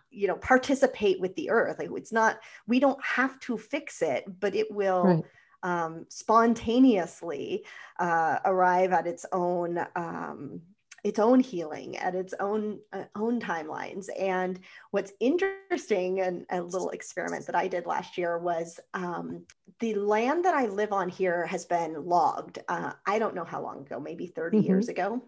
you 0.09 0.27
know 0.27 0.35
participate 0.35 1.19
with 1.19 1.35
the 1.35 1.49
earth 1.49 1.79
like 1.79 1.89
it's 1.95 2.11
not 2.11 2.39
we 2.67 2.79
don't 2.79 3.03
have 3.03 3.39
to 3.39 3.57
fix 3.57 4.01
it 4.01 4.25
but 4.39 4.55
it 4.55 4.71
will 4.71 5.03
right. 5.03 5.23
um, 5.63 6.05
spontaneously 6.09 7.65
uh, 7.99 8.37
arrive 8.45 8.91
at 8.91 9.07
its 9.07 9.25
own 9.31 9.85
um, 9.95 10.61
its 11.03 11.19
own 11.19 11.39
healing 11.39 11.97
at 11.97 12.15
its 12.15 12.33
own 12.39 12.79
uh, 12.93 13.03
own 13.15 13.39
timelines 13.39 14.07
and 14.19 14.59
what's 14.91 15.11
interesting 15.19 16.21
and 16.21 16.45
a 16.49 16.61
little 16.61 16.89
experiment 16.91 17.45
that 17.45 17.55
i 17.55 17.67
did 17.67 17.85
last 17.85 18.17
year 18.17 18.37
was 18.37 18.79
um, 18.93 19.43
the 19.79 19.93
land 19.95 20.45
that 20.45 20.53
i 20.53 20.65
live 20.65 20.93
on 20.93 21.09
here 21.09 21.45
has 21.45 21.65
been 21.65 22.05
logged 22.05 22.59
uh, 22.69 22.93
i 23.05 23.19
don't 23.19 23.35
know 23.35 23.43
how 23.43 23.61
long 23.61 23.79
ago 23.79 23.99
maybe 23.99 24.27
30 24.27 24.57
mm-hmm. 24.57 24.67
years 24.67 24.87
ago 24.87 25.21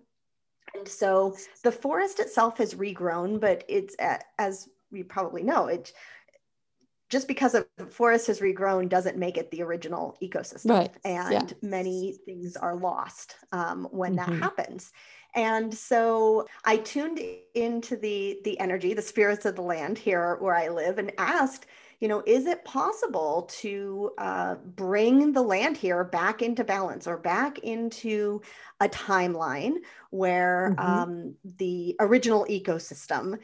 and 0.78 0.88
so 0.88 1.36
the 1.64 1.72
forest 1.72 2.20
itself 2.20 2.58
has 2.58 2.76
regrown, 2.76 3.40
but 3.40 3.64
it's 3.68 3.96
as 4.38 4.70
we 4.92 5.04
probably 5.04 5.44
know, 5.44 5.68
it 5.68 5.94
just 7.10 7.28
because 7.28 7.54
a 7.54 7.66
forest 7.90 8.28
has 8.28 8.40
regrown 8.40 8.90
doesn't 8.90 9.18
make 9.18 9.38
it 9.38 9.52
the 9.52 9.62
original 9.62 10.18
ecosystem. 10.22 10.72
Right. 10.72 10.94
And 11.06 11.32
yeah. 11.32 11.58
many 11.62 12.18
things 12.26 12.58
are 12.58 12.76
lost 12.76 13.36
um, 13.52 13.88
when 13.92 14.16
mm-hmm. 14.16 14.32
that 14.32 14.40
happens. 14.42 14.92
And 15.36 15.74
so 15.74 16.48
I 16.64 16.78
tuned 16.78 17.20
into 17.54 17.98
the 17.98 18.40
the 18.44 18.60
energy, 18.60 18.94
the 18.94 19.02
spirits 19.02 19.46
of 19.46 19.56
the 19.56 19.62
land 19.62 19.98
here 19.98 20.38
where 20.40 20.56
I 20.56 20.70
live, 20.70 20.98
and 20.98 21.12
asked, 21.18 21.68
you 22.00 22.08
know, 22.08 22.24
is 22.26 22.46
it 22.46 22.64
possible 22.66 23.50
to 23.60 24.12
uh, 24.18 24.56
bring 24.56 25.34
the 25.34 25.42
land 25.42 25.78
here 25.78 26.04
back 26.04 26.42
into 26.42 26.64
balance 26.64 27.08
or 27.08 27.18
back 27.18 27.60
into 27.60 28.42
a 28.80 28.90
timeline 28.90 29.76
where 30.10 30.76
mm-hmm. 30.78 30.92
um, 30.92 31.36
the 31.58 31.96
original 32.00 32.46
ecosystem, 32.50 33.40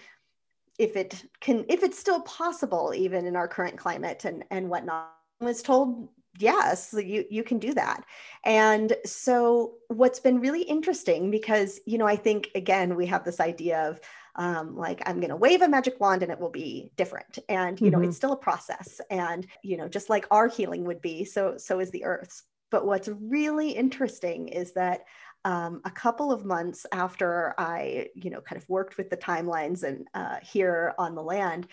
if 0.77 0.95
it 0.95 1.23
can, 1.39 1.65
if 1.69 1.83
it's 1.83 1.99
still 1.99 2.21
possible, 2.21 2.93
even 2.95 3.25
in 3.25 3.35
our 3.35 3.47
current 3.47 3.77
climate 3.77 4.25
and 4.25 4.43
and 4.51 4.69
whatnot, 4.69 5.13
was 5.39 5.61
told 5.61 6.09
yes 6.39 6.95
you 6.97 7.25
you 7.29 7.43
can 7.43 7.59
do 7.59 7.73
that 7.73 8.05
and 8.45 8.95
so 9.05 9.73
what's 9.89 10.19
been 10.19 10.39
really 10.39 10.61
interesting 10.61 11.29
because 11.29 11.81
you 11.85 11.97
know 11.97 12.07
i 12.07 12.15
think 12.15 12.49
again 12.55 12.95
we 12.95 13.05
have 13.05 13.25
this 13.25 13.41
idea 13.41 13.89
of 13.89 13.99
um, 14.35 14.75
like 14.75 15.01
i'm 15.05 15.17
going 15.17 15.29
to 15.29 15.35
wave 15.35 15.61
a 15.61 15.67
magic 15.67 15.99
wand 15.99 16.23
and 16.23 16.31
it 16.31 16.39
will 16.39 16.49
be 16.49 16.91
different 16.97 17.39
and 17.49 17.79
you 17.79 17.87
mm-hmm. 17.87 17.93
know 17.93 17.99
it's 17.99 18.09
mm-hmm. 18.09 18.15
still 18.15 18.33
a 18.33 18.37
process 18.37 19.01
and 19.09 19.47
you 19.63 19.77
know 19.77 19.87
just 19.87 20.09
like 20.09 20.25
our 20.31 20.47
healing 20.47 20.83
would 20.83 21.01
be 21.01 21.25
so 21.25 21.55
so 21.57 21.79
is 21.79 21.91
the 21.91 22.03
earth's 22.03 22.43
but 22.71 22.85
what's 22.85 23.09
really 23.09 23.71
interesting 23.71 24.47
is 24.47 24.71
that 24.73 25.01
um, 25.43 25.81
a 25.85 25.91
couple 25.91 26.31
of 26.31 26.45
months 26.45 26.85
after 26.91 27.53
I, 27.57 28.09
you 28.15 28.29
know, 28.29 28.41
kind 28.41 28.61
of 28.61 28.67
worked 28.69 28.97
with 28.97 29.09
the 29.09 29.17
timelines 29.17 29.83
and 29.83 30.07
uh, 30.13 30.37
here 30.41 30.93
on 30.97 31.15
the 31.15 31.23
land, 31.23 31.67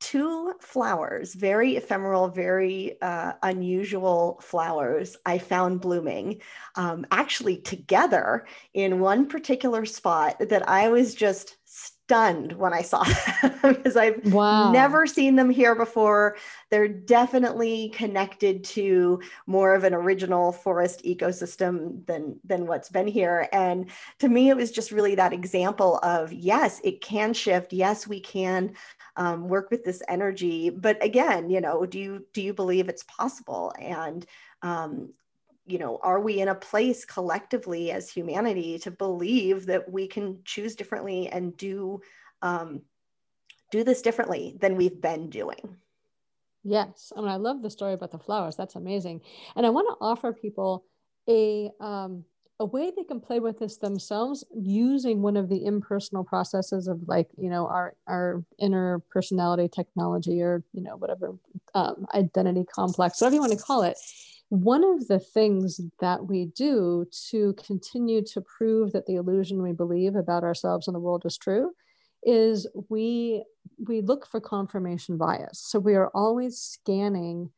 two 0.00 0.54
flowers, 0.60 1.34
very 1.34 1.76
ephemeral, 1.76 2.28
very 2.28 3.00
uh, 3.00 3.32
unusual 3.42 4.38
flowers, 4.42 5.16
I 5.24 5.38
found 5.38 5.80
blooming 5.80 6.40
um, 6.74 7.06
actually 7.10 7.58
together 7.58 8.46
in 8.74 9.00
one 9.00 9.26
particular 9.26 9.84
spot 9.86 10.36
that 10.38 10.68
I 10.68 10.88
was 10.88 11.14
just 11.14 11.56
stunned 12.06 12.52
when 12.52 12.72
I 12.72 12.82
saw 12.82 13.02
them 13.02 13.58
because 13.62 13.96
I've 13.96 14.32
wow. 14.32 14.70
never 14.70 15.06
seen 15.06 15.34
them 15.34 15.50
here 15.50 15.74
before. 15.74 16.36
They're 16.70 16.86
definitely 16.86 17.88
connected 17.88 18.62
to 18.64 19.20
more 19.46 19.74
of 19.74 19.82
an 19.82 19.92
original 19.92 20.52
forest 20.52 21.02
ecosystem 21.04 22.06
than 22.06 22.38
than 22.44 22.66
what's 22.66 22.88
been 22.88 23.08
here. 23.08 23.48
And 23.52 23.90
to 24.20 24.28
me, 24.28 24.50
it 24.50 24.56
was 24.56 24.70
just 24.70 24.92
really 24.92 25.16
that 25.16 25.32
example 25.32 25.98
of 26.04 26.32
yes, 26.32 26.80
it 26.84 27.00
can 27.00 27.34
shift. 27.34 27.72
Yes, 27.72 28.06
we 28.06 28.20
can 28.20 28.74
um, 29.16 29.48
work 29.48 29.70
with 29.70 29.84
this 29.84 30.02
energy. 30.08 30.70
But 30.70 31.02
again, 31.02 31.50
you 31.50 31.60
know, 31.60 31.86
do 31.86 31.98
you 31.98 32.26
do 32.32 32.42
you 32.42 32.52
believe 32.52 32.88
it's 32.88 33.04
possible? 33.04 33.72
And 33.80 34.24
um, 34.62 35.12
you 35.66 35.78
know, 35.78 35.98
are 36.02 36.20
we 36.20 36.40
in 36.40 36.48
a 36.48 36.54
place 36.54 37.04
collectively 37.04 37.90
as 37.90 38.08
humanity 38.08 38.78
to 38.80 38.90
believe 38.90 39.66
that 39.66 39.90
we 39.90 40.06
can 40.06 40.38
choose 40.44 40.76
differently 40.76 41.28
and 41.28 41.56
do 41.56 42.00
um, 42.42 42.82
do 43.70 43.82
this 43.82 44.02
differently 44.02 44.56
than 44.60 44.76
we've 44.76 45.00
been 45.00 45.28
doing? 45.28 45.76
Yes, 46.62 47.12
I 47.16 47.20
mean, 47.20 47.30
I 47.30 47.36
love 47.36 47.62
the 47.62 47.70
story 47.70 47.94
about 47.94 48.10
the 48.10 48.18
flowers. 48.18 48.56
That's 48.56 48.76
amazing, 48.76 49.22
and 49.54 49.66
I 49.66 49.70
want 49.70 49.88
to 49.88 50.04
offer 50.04 50.32
people 50.32 50.84
a 51.28 51.70
um, 51.80 52.24
a 52.58 52.64
way 52.64 52.90
they 52.90 53.04
can 53.04 53.20
play 53.20 53.38
with 53.38 53.58
this 53.58 53.76
themselves 53.76 54.44
using 54.54 55.20
one 55.20 55.36
of 55.36 55.48
the 55.48 55.64
impersonal 55.64 56.24
processes 56.24 56.88
of 56.88 57.06
like 57.06 57.28
you 57.36 57.50
know 57.50 57.66
our 57.66 57.94
our 58.06 58.42
inner 58.58 59.00
personality 59.10 59.68
technology 59.68 60.40
or 60.40 60.62
you 60.72 60.82
know 60.82 60.96
whatever 60.96 61.34
um, 61.74 62.06
identity 62.14 62.64
complex 62.64 63.20
whatever 63.20 63.34
you 63.34 63.40
want 63.40 63.52
to 63.52 63.58
call 63.58 63.82
it. 63.82 63.98
One 64.48 64.84
of 64.84 65.08
the 65.08 65.18
things 65.18 65.80
that 66.00 66.26
we 66.26 66.46
do 66.56 67.06
to 67.30 67.54
continue 67.54 68.22
to 68.26 68.40
prove 68.40 68.92
that 68.92 69.06
the 69.06 69.16
illusion 69.16 69.60
we 69.60 69.72
believe 69.72 70.14
about 70.14 70.44
ourselves 70.44 70.86
and 70.86 70.94
the 70.94 71.00
world 71.00 71.26
is 71.26 71.36
true 71.36 71.72
is 72.22 72.66
we 72.88 73.44
we 73.86 74.00
look 74.00 74.26
for 74.26 74.40
confirmation 74.40 75.18
bias. 75.18 75.60
So 75.60 75.78
we 75.78 75.94
are 75.94 76.10
always 76.14 76.58
scanning 76.58 77.50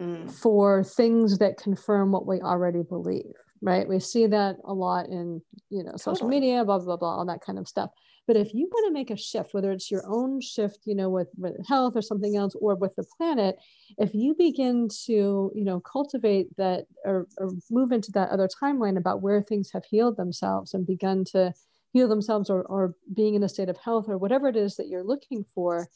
mm. 0.00 0.30
for 0.30 0.82
things 0.82 1.38
that 1.38 1.56
confirm 1.56 2.10
what 2.10 2.26
we 2.26 2.40
already 2.40 2.82
believe 2.82 3.34
right 3.62 3.88
we 3.88 3.98
see 4.00 4.26
that 4.26 4.56
a 4.64 4.72
lot 4.72 5.06
in 5.08 5.40
you 5.68 5.82
know 5.82 5.92
social 5.96 6.14
totally. 6.14 6.40
media 6.40 6.64
blah 6.64 6.78
blah 6.78 6.96
blah 6.96 7.16
all 7.16 7.26
that 7.26 7.40
kind 7.40 7.58
of 7.58 7.68
stuff 7.68 7.90
but 8.26 8.36
if 8.36 8.54
you 8.54 8.68
want 8.70 8.86
to 8.86 8.92
make 8.92 9.10
a 9.10 9.16
shift 9.16 9.52
whether 9.52 9.72
it's 9.72 9.90
your 9.90 10.02
own 10.06 10.40
shift 10.40 10.80
you 10.84 10.94
know 10.94 11.10
with, 11.10 11.28
with 11.36 11.54
health 11.66 11.94
or 11.96 12.02
something 12.02 12.36
else 12.36 12.54
or 12.60 12.74
with 12.74 12.94
the 12.96 13.04
planet 13.16 13.56
if 13.98 14.14
you 14.14 14.34
begin 14.36 14.88
to 14.88 15.50
you 15.54 15.64
know 15.64 15.80
cultivate 15.80 16.54
that 16.56 16.86
or, 17.04 17.26
or 17.38 17.50
move 17.70 17.92
into 17.92 18.10
that 18.12 18.30
other 18.30 18.48
timeline 18.62 18.96
about 18.96 19.22
where 19.22 19.42
things 19.42 19.70
have 19.72 19.84
healed 19.84 20.16
themselves 20.16 20.74
and 20.74 20.86
begun 20.86 21.24
to 21.24 21.52
heal 21.92 22.08
themselves 22.08 22.48
or, 22.48 22.62
or 22.62 22.94
being 23.14 23.34
in 23.34 23.42
a 23.42 23.48
state 23.48 23.68
of 23.68 23.76
health 23.78 24.06
or 24.08 24.16
whatever 24.16 24.48
it 24.48 24.56
is 24.56 24.76
that 24.76 24.88
you're 24.88 25.04
looking 25.04 25.44
for 25.54 25.88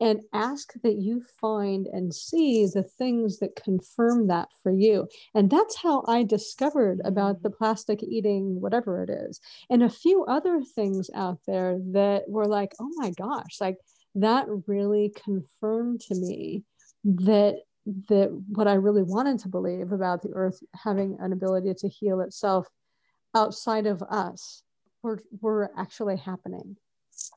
and 0.00 0.20
ask 0.32 0.72
that 0.82 0.96
you 0.96 1.22
find 1.40 1.86
and 1.86 2.14
see 2.14 2.66
the 2.66 2.82
things 2.82 3.38
that 3.38 3.56
confirm 3.56 4.28
that 4.28 4.48
for 4.62 4.70
you. 4.70 5.08
And 5.34 5.50
that's 5.50 5.76
how 5.76 6.04
I 6.06 6.22
discovered 6.22 7.00
about 7.04 7.42
the 7.42 7.50
mm. 7.50 7.58
plastic 7.58 8.02
eating, 8.02 8.60
whatever 8.60 9.02
it 9.02 9.10
is, 9.10 9.40
and 9.70 9.82
a 9.82 9.90
few 9.90 10.24
other 10.24 10.62
things 10.62 11.10
out 11.14 11.40
there 11.46 11.78
that 11.92 12.28
were 12.28 12.46
like, 12.46 12.74
oh 12.80 12.90
my 12.96 13.10
gosh, 13.10 13.60
like 13.60 13.76
that 14.14 14.46
really 14.66 15.12
confirmed 15.24 16.00
to 16.00 16.14
me 16.14 16.64
that 17.04 17.56
that 18.08 18.28
what 18.48 18.68
I 18.68 18.74
really 18.74 19.02
wanted 19.02 19.38
to 19.40 19.48
believe 19.48 19.92
about 19.92 20.20
the 20.20 20.30
earth 20.34 20.60
having 20.74 21.16
an 21.20 21.32
ability 21.32 21.72
to 21.78 21.88
heal 21.88 22.20
itself 22.20 22.66
outside 23.34 23.86
of 23.86 24.02
us 24.02 24.62
were, 25.02 25.20
were 25.40 25.70
actually 25.76 26.16
happening. 26.16 26.76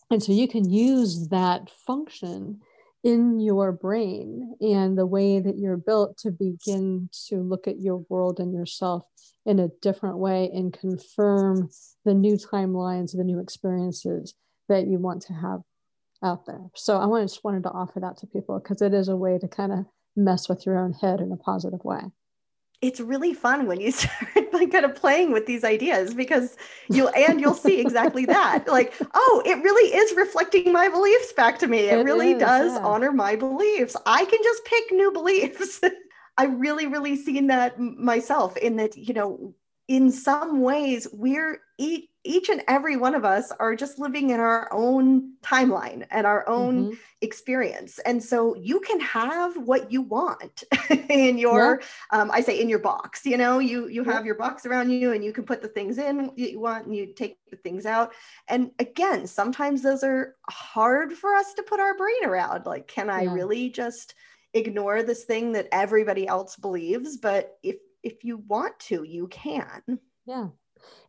And 0.10 0.22
so 0.22 0.32
you 0.32 0.48
can 0.48 0.70
use 0.70 1.30
that 1.30 1.70
function 1.70 2.62
in 3.04 3.40
your 3.40 3.72
brain 3.72 4.56
and 4.62 4.98
the 4.98 5.06
way 5.06 5.40
that 5.40 5.58
you're 5.58 5.78
built 5.78 6.18
to 6.20 6.32
begin 6.32 7.10
to 7.28 7.38
look 7.38 7.68
at 7.68 7.80
your 7.80 8.06
world 8.10 8.40
and 8.40 8.54
yourself 8.54 9.04
in 9.46 9.60
a 9.60 9.70
different 9.82 10.18
way 10.18 10.52
and 10.54 10.72
confirm 10.72 11.70
the 12.06 12.14
new 12.14 12.36
timelines, 12.36 13.16
the 13.16 13.24
new 13.24 13.40
experiences 13.40 14.36
that 14.70 14.86
you 14.86 15.00
want 15.00 15.24
to 15.24 15.34
have 15.34 15.62
out 16.24 16.46
there. 16.46 16.62
So 16.76 17.00
I 17.00 17.22
just 17.22 17.44
wanted 17.44 17.64
to 17.64 17.72
offer 17.72 18.00
that 18.00 18.18
to 18.18 18.28
people 18.28 18.60
because 18.60 18.82
it 18.82 18.94
is 18.94 19.08
a 19.08 19.16
way 19.16 19.40
to 19.40 19.48
kind 19.48 19.72
of 19.72 19.86
mess 20.16 20.48
with 20.48 20.66
your 20.66 20.78
own 20.78 20.94
head 20.94 21.22
in 21.22 21.32
a 21.32 21.38
positive 21.38 21.84
way 21.84 22.02
it's 22.82 23.00
really 23.00 23.34
fun 23.34 23.68
when 23.68 23.80
you 23.80 23.92
start 23.92 24.54
like 24.54 24.72
kind 24.72 24.86
of 24.86 24.96
playing 24.96 25.32
with 25.32 25.46
these 25.46 25.64
ideas 25.64 26.14
because 26.14 26.58
you'll 26.90 27.12
and 27.16 27.40
you'll 27.40 27.54
see 27.54 27.80
exactly 27.80 28.26
that 28.26 28.68
like 28.68 28.94
oh 29.14 29.44
it 29.46 29.62
really 29.64 29.96
is 29.96 30.16
reflecting 30.18 30.74
my 30.74 30.90
beliefs 30.90 31.34
back 31.34 31.60
to 31.60 31.68
me. 31.68 31.80
It, 31.80 32.00
it 32.00 32.04
really 32.04 32.34
is, 32.34 32.40
does 32.40 32.74
yeah. 32.74 32.86
honor 32.86 33.12
my 33.12 33.36
beliefs. 33.36 33.96
I 34.06 34.26
can 34.26 34.40
just 34.44 34.66
pick 34.66 34.92
new 34.92 35.12
beliefs. 35.12 35.82
I 36.38 36.46
really 36.46 36.88
really 36.88 37.16
seen 37.16 37.48
that 37.48 37.80
myself 37.80 38.58
in 38.58 38.78
that 38.78 38.98
you 38.98 39.14
know 39.14 39.54
in 39.88 40.12
some 40.12 40.62
ways 40.62 41.08
we're 41.12 41.60
each 41.78 42.11
each 42.24 42.50
and 42.50 42.62
every 42.68 42.98
one 42.98 43.16
of 43.16 43.26
us 43.26 43.52
are 43.60 43.76
just 43.76 43.98
living 43.98 44.30
in 44.30 44.40
our 44.40 44.72
own 44.72 45.34
timeline 45.42 46.06
and 46.12 46.28
our 46.28 46.48
own 46.48 46.86
mm-hmm. 46.86 46.96
experience. 47.22 48.00
And 48.00 48.24
so 48.24 48.56
you 48.56 48.80
can 48.80 49.00
have 49.00 49.58
what 49.58 49.92
you 49.92 50.04
want 50.04 50.64
in 51.10 51.38
your 51.38 51.82
yeah. 52.12 52.22
um, 52.22 52.32
i 52.32 52.42
say 52.42 52.60
in 52.60 52.70
your 52.70 52.80
box 52.80 53.26
you 53.26 53.38
know 53.38 53.60
you 53.60 53.88
you 53.88 54.04
have 54.04 54.22
yeah. 54.22 54.28
your 54.28 54.36
box 54.36 54.66
around 54.66 54.92
you 54.92 55.14
and 55.14 55.24
you 55.24 55.34
can 55.34 55.44
put 55.44 55.62
the 55.62 55.68
things 55.68 55.98
in 55.98 56.32
you 56.36 56.60
want 56.60 56.86
and 56.86 56.96
you 56.96 57.14
take 57.14 57.38
the 57.50 57.58
things 57.58 57.86
out. 57.86 58.14
And 58.48 58.72
again 58.80 59.26
sometimes 59.26 59.82
those 59.82 60.04
are 60.04 60.36
hard 60.50 61.14
for 61.14 61.34
us 61.36 61.54
to 61.56 61.64
put 61.64 61.80
our 61.80 61.98
brain 61.98 62.26
around. 62.26 62.66
Like 62.66 62.88
can 62.88 63.10
i 63.10 63.24
really 63.24 63.70
just 63.70 64.14
ignore 64.54 65.02
this 65.02 65.24
thing 65.24 65.54
that 65.54 65.70
everybody 65.72 66.28
else 66.28 66.56
believes? 66.56 67.18
But 67.18 67.58
if 67.64 67.78
if 68.04 68.24
you 68.24 68.38
want 68.38 68.80
to 68.82 69.04
you 69.04 69.28
can. 69.28 69.82
Yeah 70.26 70.50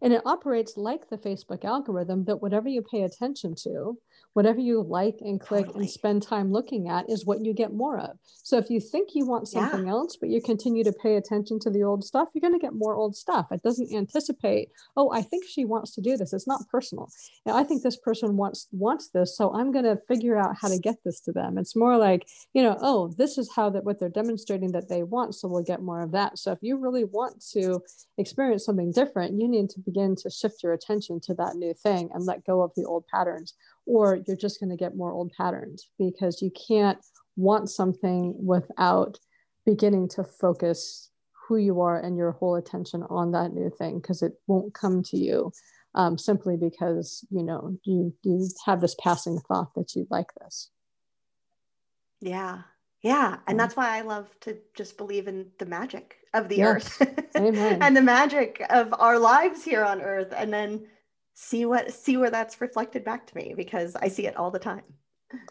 and 0.01 0.13
it 0.13 0.23
operates 0.25 0.77
like 0.77 1.09
the 1.09 1.19
Facebook 1.19 1.65
algorithm 1.65 2.25
that 2.25 2.43
whatever 2.43 2.69
you 2.69 2.83
pay 2.83 3.03
attention 3.03 3.55
to, 3.63 3.99
whatever 4.35 4.61
you 4.61 4.83
like 4.83 5.16
and 5.21 5.40
click 5.40 5.66
totally. 5.66 5.85
and 5.85 5.90
spend 5.90 6.23
time 6.23 6.53
looking 6.53 6.88
at 6.88 7.09
is 7.09 7.27
what 7.27 7.45
you 7.45 7.53
get 7.53 7.73
more 7.73 7.99
of. 7.99 8.16
So 8.42 8.59
if 8.59 8.71
you 8.71 8.81
think 8.81 9.11
you 9.14 9.27
want 9.27 9.49
something 9.49 9.87
yeah. 9.87 9.92
else, 9.92 10.16
but 10.16 10.31
you 10.31 10.40
continue 10.40 10.85
to 10.85 10.92
pay 10.92 11.16
attention 11.16 11.59
to 11.61 11.71
the 11.71 11.83
old 11.83 12.05
stuff, 12.05 12.29
you're 12.35 12.40
going 12.40 12.59
to 12.59 12.64
get 12.64 12.75
more 12.75 12.95
old 12.95 13.16
stuff. 13.16 13.47
It 13.51 13.62
doesn't 13.62 13.92
anticipate, 13.95 14.71
oh, 14.97 15.12
I 15.12 15.23
think 15.23 15.45
she 15.47 15.64
wants 15.64 15.95
to 15.95 16.01
do 16.01 16.16
this. 16.16 16.33
It's 16.33 16.47
not 16.47 16.68
personal. 16.71 17.11
Now, 17.47 17.57
I 17.57 17.64
think 17.64 17.83
this 17.83 17.97
person 17.97 18.37
wants 18.37 18.68
wants 18.73 19.09
this, 19.09 19.37
so 19.37 19.53
I'm 19.55 19.73
going 19.73 19.85
to 19.85 19.99
figure 20.09 20.37
out 20.37 20.57
how 20.61 20.68
to 20.68 20.79
get 20.79 20.97
this 21.05 21.21
to 21.21 21.33
them. 21.33 21.59
It's 21.59 21.77
more 21.77 21.97
like, 21.97 22.27
you 22.53 22.62
know, 22.62 22.77
oh, 22.81 23.12
this 23.18 23.38
is 23.38 23.51
how 23.55 23.71
that 23.71 23.85
what 23.85 23.99
they're 23.99 24.09
demonstrating 24.09 24.73
that 24.73 24.88
they 24.88 25.03
want, 25.03 25.35
so 25.35 25.49
we'll 25.49 25.62
get 25.62 25.83
more 25.83 26.03
of 26.03 26.12
that. 26.12 26.38
So 26.38 26.53
if 26.53 26.59
you 26.62 26.79
really 26.79 27.05
want 27.05 27.45
to 27.53 27.81
experience 28.18 28.64
something 28.64 28.92
different, 28.92 29.40
you 29.40 29.49
need 29.49 29.71
to 29.71 29.81
begin 29.81 30.16
to 30.16 30.31
shift 30.31 30.62
your 30.62 30.73
attention 30.73 31.21
to 31.21 31.35
that 31.35 31.57
new 31.57 31.75
thing 31.75 32.11
and 32.12 32.25
let 32.25 32.45
go 32.45 32.62
of 32.62 32.73
the 32.77 32.85
old 32.85 33.07
patterns 33.07 33.55
or 33.87 34.21
you're 34.27 34.37
just 34.37 34.61
going 34.61 34.71
to 34.71 34.77
get 34.77 34.97
more 34.97 35.12
old 35.12 35.33
patterns 35.37 35.88
because 35.99 36.42
you 36.42 36.51
can't 36.68 36.99
want 37.37 37.71
something 37.71 38.35
without 38.38 39.18
beginning 39.64 40.09
to 40.09 40.25
focus 40.25 41.11
who 41.49 41.57
you 41.57 41.81
are 41.81 41.99
and 41.99 42.16
your 42.16 42.33
whole 42.33 42.57
attention 42.57 43.03
on 43.11 43.33
that 43.33 43.53
new 43.53 43.71
thing 43.71 43.99
because 44.01 44.23
it 44.23 44.33
won't 44.47 44.75
come 44.75 45.03
to 45.03 45.16
you 45.16 45.53
um, 45.95 46.16
simply 46.16 46.57
because 46.57 47.25
you 47.31 47.42
know 47.42 47.77
you 47.85 48.14
you 48.23 48.49
have 48.64 48.81
this 48.81 48.97
passing 48.99 49.38
thought 49.40 49.75
that 49.75 49.95
you 49.95 50.07
like 50.11 50.33
this. 50.40 50.71
Yeah. 52.21 52.62
Yeah. 53.03 53.38
And 53.49 53.59
that's 53.59 53.75
why 53.75 53.99
i 53.99 54.03
love 54.03 54.29
to 54.42 54.57
just 54.75 54.97
believe 54.97 55.27
in 55.27 55.47
the 55.59 55.66
magic 55.66 56.18
of 56.35 56.49
the 56.49 56.57
yes. 56.59 57.01
earth. 57.01 57.09
And 57.35 57.97
the 57.97 58.03
magic 58.03 58.64
of 58.71 58.95
our 58.99 59.18
lives 59.18 59.64
here 59.64 59.85
on 59.85 60.01
earth. 60.01 60.33
And 60.37 60.53
then 60.53 60.87
see 61.35 61.64
what 61.64 61.92
see 61.92 62.16
where 62.16 62.31
that's 62.31 62.61
reflected 62.61 63.05
back 63.05 63.27
to 63.27 63.37
me 63.37 63.55
because 63.57 63.97
I 63.97 64.09
see 64.09 64.27
it 64.27 64.37
all 64.37 64.51
the 64.51 64.59
time. 64.59 64.83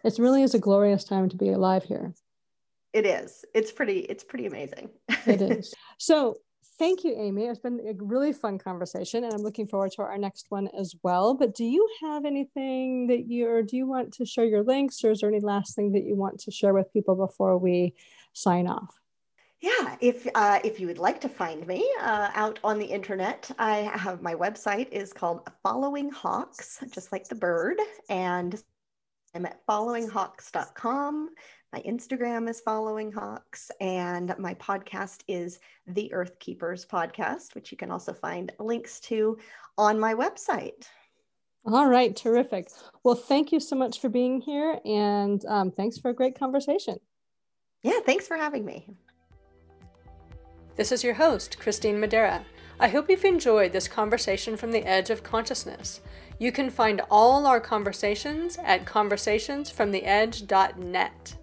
It 0.04 0.20
really 0.20 0.44
is 0.44 0.54
a 0.54 0.60
glorious 0.60 1.04
time 1.04 1.30
to 1.30 1.38
be 1.38 1.50
alive 1.50 1.84
here. 1.84 2.14
It 2.94 3.06
is. 3.06 3.46
It's 3.54 3.72
pretty 3.72 4.00
it's 4.00 4.24
pretty 4.24 4.46
amazing. 4.46 4.90
it 5.26 5.42
is. 5.42 5.74
So, 5.98 6.38
thank 6.80 7.04
you 7.04 7.16
Amy. 7.16 7.46
It's 7.46 7.60
been 7.60 7.80
a 7.88 7.94
really 8.04 8.34
fun 8.34 8.58
conversation 8.58 9.24
and 9.24 9.34
I'm 9.34 9.42
looking 9.42 9.68
forward 9.68 9.92
to 9.94 10.02
our 10.02 10.18
next 10.18 10.48
one 10.50 10.68
as 10.78 10.96
well. 11.04 11.36
But 11.36 11.56
do 11.56 11.64
you 11.64 11.88
have 12.02 12.26
anything 12.26 13.08
that 13.08 13.28
you 13.28 13.48
or 13.48 13.62
do 13.62 13.78
you 13.78 13.88
want 13.88 14.14
to 14.14 14.26
share 14.26 14.46
your 14.46 14.64
links 14.64 15.04
or 15.04 15.12
is 15.12 15.22
there 15.22 15.30
any 15.30 15.40
last 15.40 15.76
thing 15.76 15.92
that 15.92 16.04
you 16.04 16.16
want 16.16 16.40
to 16.42 16.52
share 16.52 16.74
with 16.74 16.92
people 16.92 17.16
before 17.16 17.58
we 17.58 17.94
sign 18.34 18.68
off? 18.68 19.01
Yeah, 19.62 19.96
if 20.02 20.28
uh, 20.34 20.60
if 20.64 20.80
you 20.80 20.88
would 20.88 20.98
like 20.98 21.22
to 21.22 21.30
find 21.30 21.68
me 21.68 21.88
uh, 22.02 22.30
out 22.34 22.60
on 22.64 22.80
the 22.80 22.86
internet, 22.86 23.50
I 23.60 23.92
have 23.94 24.24
my 24.24 24.34
website 24.34 24.90
is 24.90 25.14
called 25.14 25.48
Following 25.62 26.10
Hawks, 26.10 26.84
just 26.90 27.12
like 27.12 27.28
the 27.28 27.36
bird, 27.36 27.80
and 28.10 28.60
I'm 29.36 29.46
at 29.46 29.64
followinghawks.com. 29.68 31.30
My 31.72 31.82
Instagram 31.84 32.50
is 32.50 32.60
Following 32.60 33.12
Hawks, 33.12 33.70
and 33.80 34.34
my 34.40 34.56
podcast 34.56 35.20
is 35.28 35.60
The 35.86 36.12
Earth 36.12 36.40
Keepers 36.40 36.86
Podcast, 36.86 37.54
which 37.54 37.72
you 37.72 37.78
can 37.78 37.92
also 37.92 38.14
find 38.14 38.52
links 38.60 39.00
to 39.02 39.38
on 39.78 40.00
my 40.00 40.16
website. 40.16 40.88
All 41.66 41.88
right, 41.88 42.16
terrific. 42.16 42.70
Well, 43.04 43.14
thank 43.14 43.52
you 43.52 43.60
so 43.60 43.76
much 43.76 44.02
for 44.02 44.10
being 44.10 44.42
here, 44.42 44.80
and 44.84 45.46
um, 45.46 45.72
thanks 45.72 46.00
for 46.00 46.10
a 46.10 46.16
great 46.16 46.38
conversation. 46.38 46.98
Yeah, 47.84 48.00
thanks 48.04 48.28
for 48.28 48.38
having 48.38 48.66
me. 48.66 48.88
This 50.78 50.94
is 50.94 51.04
your 51.04 51.16
host, 51.16 51.60
Christine 51.60 52.00
Madera. 52.00 52.46
I 52.80 52.88
hope 52.88 53.10
you've 53.10 53.26
enjoyed 53.26 53.74
this 53.74 53.90
conversation 53.90 54.56
from 54.56 54.72
the 54.72 54.86
edge 54.86 55.10
of 55.10 55.22
consciousness. 55.22 56.00
You 56.40 56.54
can 56.54 56.70
find 56.70 57.02
all 57.12 57.46
our 57.46 57.60
conversations 57.60 58.58
at 58.64 58.86
conversationsfromtheedge.net. 58.86 61.36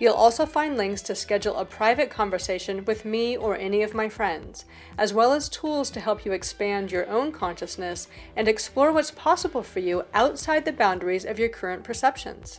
You'll 0.00 0.14
also 0.14 0.46
find 0.46 0.76
links 0.76 1.00
to 1.02 1.14
schedule 1.14 1.58
a 1.58 1.64
private 1.64 2.10
conversation 2.10 2.84
with 2.84 3.04
me 3.04 3.36
or 3.36 3.56
any 3.56 3.84
of 3.84 3.94
my 3.94 4.08
friends, 4.08 4.64
as 4.98 5.14
well 5.14 5.32
as 5.32 5.48
tools 5.48 5.88
to 5.90 6.00
help 6.00 6.24
you 6.24 6.32
expand 6.32 6.90
your 6.90 7.08
own 7.08 7.30
consciousness 7.30 8.08
and 8.34 8.48
explore 8.48 8.90
what's 8.90 9.12
possible 9.12 9.62
for 9.62 9.78
you 9.78 10.06
outside 10.12 10.64
the 10.64 10.72
boundaries 10.72 11.24
of 11.24 11.38
your 11.38 11.50
current 11.50 11.84
perceptions. 11.84 12.58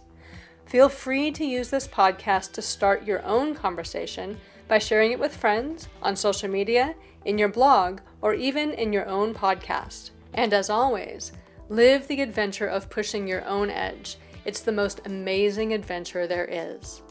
Feel 0.66 0.88
free 0.88 1.32
to 1.32 1.43
use 1.43 1.70
this 1.70 1.88
podcast 1.88 2.54
to 2.54 2.62
start 2.62 3.06
your 3.06 3.22
own 3.26 3.54
conversation 3.54 4.39
by 4.74 4.80
sharing 4.80 5.11
it 5.11 5.19
with 5.19 5.36
friends, 5.36 5.88
on 6.01 6.15
social 6.15 6.49
media, 6.49 6.95
in 7.26 7.38
your 7.38 7.47
blog, 7.47 7.99
or 8.24 8.34
even 8.34 8.71
in 8.71 8.91
your 8.91 9.07
own 9.07 9.32
podcast. 9.32 10.09
And 10.34 10.51
as 10.51 10.67
always, 10.67 11.32
live 11.69 12.07
the 12.07 12.21
adventure 12.21 12.65
of 12.65 12.89
pushing 12.89 13.28
your 13.28 13.45
own 13.45 13.69
edge. 13.69 14.17
It's 14.45 14.61
the 14.61 14.71
most 14.71 15.01
amazing 15.05 15.74
adventure 15.76 16.26
there 16.26 16.49
is. 16.49 17.03